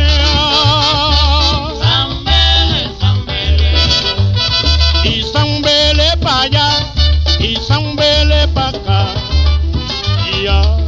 Zambelé, 1.81 2.91
Zambelé. 3.01 3.75
Y 5.05 5.23
Zambelé 5.33 6.17
para 6.21 6.43
allá, 6.43 6.93
y 7.39 7.57
Zambelé 7.57 8.49
para 8.49 8.79
acá. 8.79 9.15
Y 10.33 10.45
ya. 10.45 10.80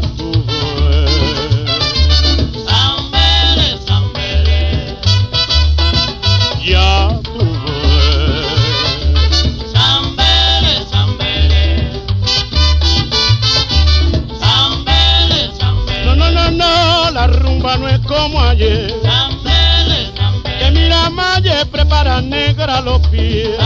lacra 22.66 22.80
los 22.80 23.06
pies. 23.08 23.58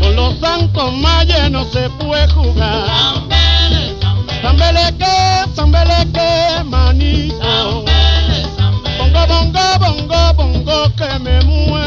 Con 0.00 0.16
los 0.16 0.38
zancos 0.40 0.92
mayas 0.92 1.50
se 1.72 1.88
puede 1.90 2.28
jugar. 2.28 2.86
Zambeleque, 4.42 5.06
zambeleque, 5.54 6.64
manito. 6.64 7.84
Bongo, 8.98 9.26
bongo, 9.26 9.78
bongo, 9.78 10.34
bongo, 10.34 10.94
que 10.96 11.18
me 11.20 11.40
mueve. 11.42 11.81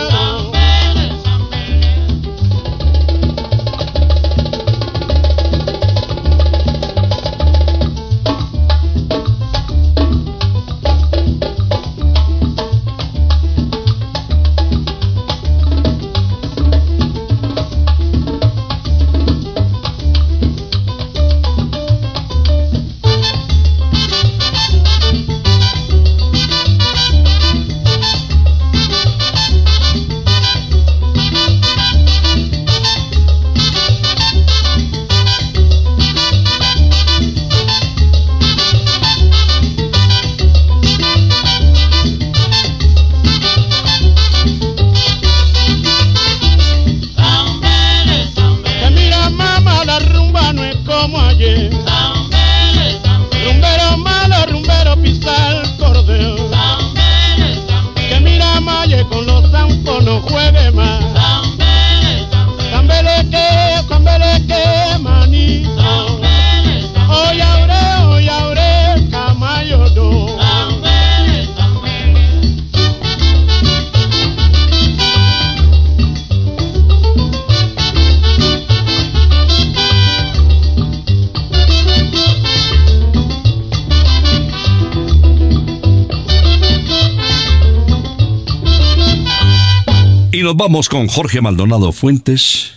Y 90.36 90.44
nos 90.44 90.58
vamos 90.58 90.90
con 90.90 91.08
Jorge 91.08 91.40
Maldonado 91.40 91.94
Fuentes 91.94 92.74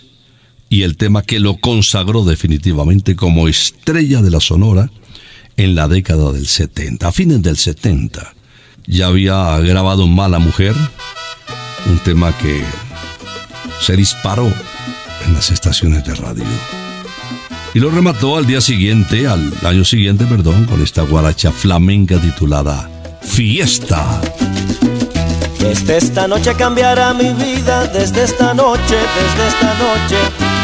y 0.69 0.83
el 0.83 0.95
tema 0.95 1.23
que 1.23 1.41
lo 1.41 1.57
consagró 1.57 2.23
definitivamente 2.23 3.17
como 3.17 3.49
estrella 3.49 4.21
de 4.21 4.31
la 4.31 4.39
Sonora 4.39 4.89
en 5.57 5.75
la 5.75 5.89
década 5.89 6.31
del 6.31 6.47
70, 6.47 7.05
a 7.05 7.11
fines 7.11 7.41
del 7.41 7.57
70. 7.57 8.33
Ya 8.87 9.07
había 9.07 9.59
grabado 9.59 10.07
Mala 10.07 10.39
Mujer, 10.39 10.73
un 11.87 11.99
tema 11.99 12.31
que 12.37 12.63
se 13.81 13.97
disparó 13.97 14.49
en 15.27 15.33
las 15.33 15.51
estaciones 15.51 16.05
de 16.05 16.15
radio. 16.15 16.45
Y 17.73 17.79
lo 17.79 17.91
remató 17.91 18.37
al 18.37 18.47
día 18.47 18.61
siguiente, 18.61 19.27
al 19.27 19.51
año 19.63 19.83
siguiente, 19.83 20.23
perdón, 20.27 20.63
con 20.63 20.81
esta 20.81 21.01
guaracha 21.01 21.51
flamenca 21.51 22.21
titulada 22.21 22.89
Fiesta. 23.21 24.21
Desde 25.59 25.97
esta 25.97 26.27
noche 26.27 26.55
cambiará 26.55 27.13
mi 27.13 27.33
vida, 27.33 27.85
desde 27.87 28.23
esta 28.23 28.53
noche, 28.53 28.95
desde 28.95 29.47
esta 29.47 29.73
noche. 29.75 30.17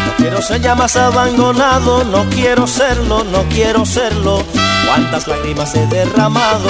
No 0.08 0.16
quiero 0.18 0.42
ser 0.42 0.62
ya 0.62 0.74
más 0.74 0.96
abandonado, 0.96 2.04
no 2.06 2.24
quiero 2.30 2.66
serlo, 2.66 3.24
no 3.26 3.44
quiero 3.50 3.86
serlo. 3.86 4.44
Cuántas 4.88 5.28
lágrimas 5.28 5.76
he 5.76 5.86
derramado, 5.88 6.70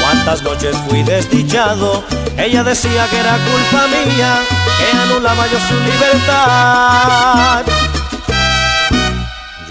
cuántas 0.00 0.42
noches 0.42 0.76
fui 0.88 1.02
desdichado. 1.04 2.02
Ella 2.36 2.64
decía 2.64 3.06
que 3.08 3.18
era 3.18 3.38
culpa 3.38 3.86
mía, 3.86 4.40
que 4.78 4.98
anulaba 4.98 5.46
yo 5.46 5.58
su 5.60 5.74
libertad. 5.74 7.64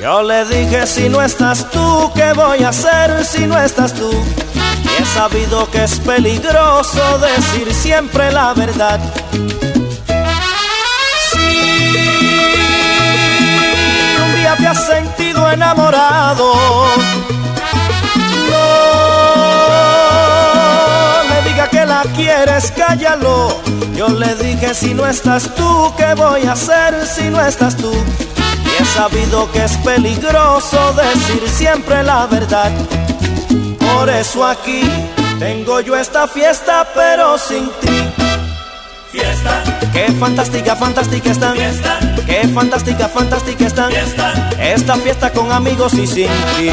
Yo 0.01 0.23
le 0.23 0.45
dije, 0.45 0.87
si 0.87 1.09
no 1.09 1.21
estás 1.21 1.68
¿qué 2.13 2.33
voy 2.33 2.63
a 2.63 2.69
hacer 2.69 3.25
si 3.25 3.45
no 3.45 3.57
estás 3.57 3.93
tú? 3.93 4.09
Y 4.83 5.01
he 5.01 5.05
sabido 5.05 5.69
que 5.71 5.83
es 5.83 5.99
peligroso 5.99 7.19
decir 7.19 7.73
siempre 7.73 8.31
la 8.31 8.53
verdad. 8.53 8.99
Si 11.31 11.37
un 14.23 14.35
día 14.35 14.55
te 14.57 14.67
has 14.67 14.85
sentido 14.85 15.49
enamorado, 15.51 16.53
no 18.49 18.63
le 21.29 21.49
diga 21.49 21.69
que 21.69 21.85
la 21.85 22.03
quieres, 22.15 22.71
cállalo. 22.75 23.61
Yo 23.95 24.07
le 24.09 24.35
dije, 24.35 24.73
si 24.73 24.93
no 24.93 25.05
estás 25.05 25.53
tú, 25.55 25.93
¿qué 25.97 26.13
voy 26.15 26.45
a 26.45 26.53
hacer 26.53 27.05
si 27.05 27.29
no 27.29 27.41
estás 27.45 27.75
tú? 27.75 27.91
He 28.79 28.85
sabido 28.85 29.51
que 29.51 29.65
es 29.65 29.73
peligroso 29.77 30.93
decir 30.93 31.49
siempre 31.49 32.01
la 32.01 32.27
verdad. 32.27 32.71
Por 33.77 34.09
eso 34.09 34.45
aquí 34.45 34.81
tengo 35.37 35.81
yo 35.81 35.97
esta 35.97 36.27
fiesta, 36.27 36.87
pero 36.95 37.37
sin 37.37 37.69
ti. 37.81 37.89
Fiesta. 39.11 39.63
Qué 39.91 40.11
fantástica, 40.13 40.75
fantástica 40.75 41.31
están. 41.31 41.55
Fiesta. 41.55 41.99
Qué 42.25 42.47
fantástica, 42.47 43.09
fantástica 43.09 43.65
están. 43.65 43.91
Fiesta. 43.91 44.49
Esta 44.59 44.95
fiesta 44.95 45.29
con 45.31 45.51
amigos 45.51 45.93
y 45.95 46.07
sin 46.07 46.27
ti. 46.27 46.69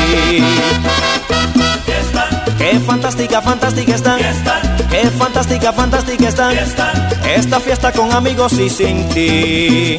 Fiesta. 1.86 2.28
Qué 2.58 2.78
fantástica, 2.86 3.42
fantástica 3.42 3.94
están. 3.94 4.18
Fiesta. 4.18 4.60
Qué 4.90 5.10
fantástica, 5.10 5.72
fantástica 5.72 6.28
están. 6.28 6.52
Fiesta. 6.52 6.92
Esta 7.34 7.58
fiesta 7.58 7.92
con 7.92 8.12
amigos 8.12 8.52
y 8.52 8.70
sin 8.70 9.08
ti. 9.08 9.98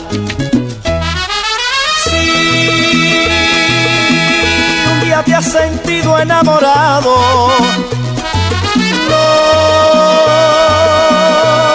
Has 5.29 5.45
sentido 5.45 6.19
enamorado, 6.19 7.15
no 9.09 9.51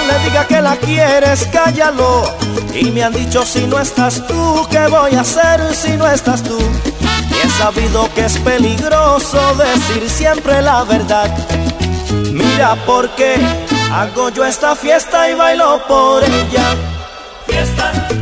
le 0.07 0.19
diga 0.25 0.47
que 0.47 0.61
la 0.61 0.77
quieres, 0.77 1.49
cállalo. 1.53 2.25
Y 2.75 2.91
me 2.91 3.05
han 3.05 3.13
dicho 3.13 3.45
si 3.45 3.67
no 3.67 3.79
estás 3.79 4.27
tú, 4.27 4.67
¿qué 4.71 4.87
voy 4.89 5.15
a 5.15 5.21
hacer 5.21 5.75
si 5.75 5.97
no 5.97 6.07
estás 6.07 6.43
tú? 6.43 6.59
Y 7.31 7.47
he 7.47 7.51
sabido 7.51 8.13
que 8.15 8.27
es 8.27 8.39
peligroso 8.39 9.39
decir 9.55 10.11
siempre 10.11 10.61
la 10.61 10.85
verdad. 10.85 11.31
Mira 12.33 12.75
por 12.85 13.09
qué 13.15 13.37
hago 13.93 14.29
yo 14.31 14.45
esta 14.45 14.77
fiesta 14.77 15.31
y 15.31 15.35
bailo 15.35 15.81
por 15.87 16.23
ella. 16.23 16.75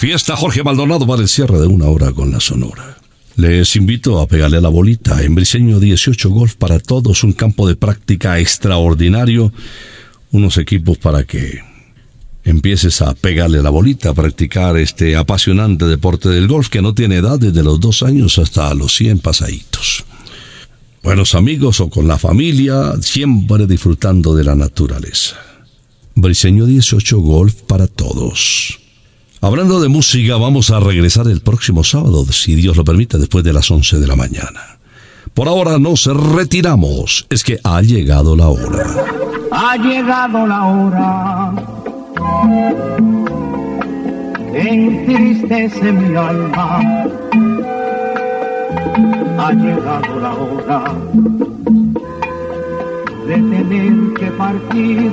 Fiesta 0.00 0.34
Jorge 0.34 0.62
Maldonado 0.62 1.06
para 1.06 1.20
el 1.20 1.28
cierre 1.28 1.58
de 1.58 1.66
una 1.66 1.84
hora 1.84 2.10
con 2.12 2.30
la 2.30 2.40
Sonora. 2.40 2.96
Les 3.36 3.76
invito 3.76 4.18
a 4.18 4.26
pegarle 4.26 4.58
la 4.58 4.70
bolita 4.70 5.22
en 5.22 5.34
Briseño 5.34 5.78
18 5.78 6.30
Golf 6.30 6.54
para 6.54 6.78
todos, 6.78 7.22
un 7.22 7.34
campo 7.34 7.68
de 7.68 7.76
práctica 7.76 8.38
extraordinario, 8.38 9.52
unos 10.30 10.56
equipos 10.56 10.96
para 10.96 11.24
que 11.24 11.60
empieces 12.44 13.02
a 13.02 13.12
pegarle 13.12 13.62
la 13.62 13.68
bolita, 13.68 14.08
a 14.08 14.14
practicar 14.14 14.78
este 14.78 15.16
apasionante 15.16 15.84
deporte 15.84 16.30
del 16.30 16.48
golf 16.48 16.70
que 16.70 16.80
no 16.80 16.94
tiene 16.94 17.16
edad 17.16 17.38
desde 17.38 17.62
los 17.62 17.78
dos 17.78 18.02
años 18.02 18.38
hasta 18.38 18.72
los 18.72 18.96
100 18.96 19.18
pasaditos. 19.18 20.06
Buenos 21.02 21.34
amigos 21.34 21.78
o 21.80 21.90
con 21.90 22.08
la 22.08 22.16
familia, 22.16 22.94
siempre 23.02 23.66
disfrutando 23.66 24.34
de 24.34 24.44
la 24.44 24.54
naturaleza. 24.54 25.36
Briseño 26.14 26.64
18 26.64 27.20
Golf 27.20 27.60
para 27.66 27.86
todos. 27.86 28.79
Hablando 29.40 29.80
de 29.80 29.88
música, 29.88 30.36
vamos 30.36 30.70
a 30.70 30.80
regresar 30.80 31.26
el 31.28 31.40
próximo 31.40 31.82
sábado, 31.84 32.24
si 32.30 32.54
Dios 32.54 32.76
lo 32.76 32.84
permite, 32.84 33.18
después 33.18 33.42
de 33.44 33.52
las 33.52 33.70
11 33.70 33.98
de 33.98 34.06
la 34.06 34.16
mañana. 34.16 34.78
Por 35.34 35.48
ahora 35.48 35.78
nos 35.78 36.06
retiramos, 36.06 37.26
es 37.30 37.42
que 37.44 37.58
ha 37.64 37.80
llegado 37.82 38.36
la 38.36 38.48
hora. 38.48 38.84
Ha 39.52 39.76
llegado 39.76 40.46
la 40.46 40.64
hora 40.66 41.80
entristece 44.54 45.92
mi 45.92 46.16
alma. 46.16 46.80
Ha 49.38 49.52
llegado 49.52 50.20
la 50.20 50.34
hora 50.34 50.84
de 53.26 53.34
tener 53.34 54.14
que 54.14 54.26
partir. 54.32 55.12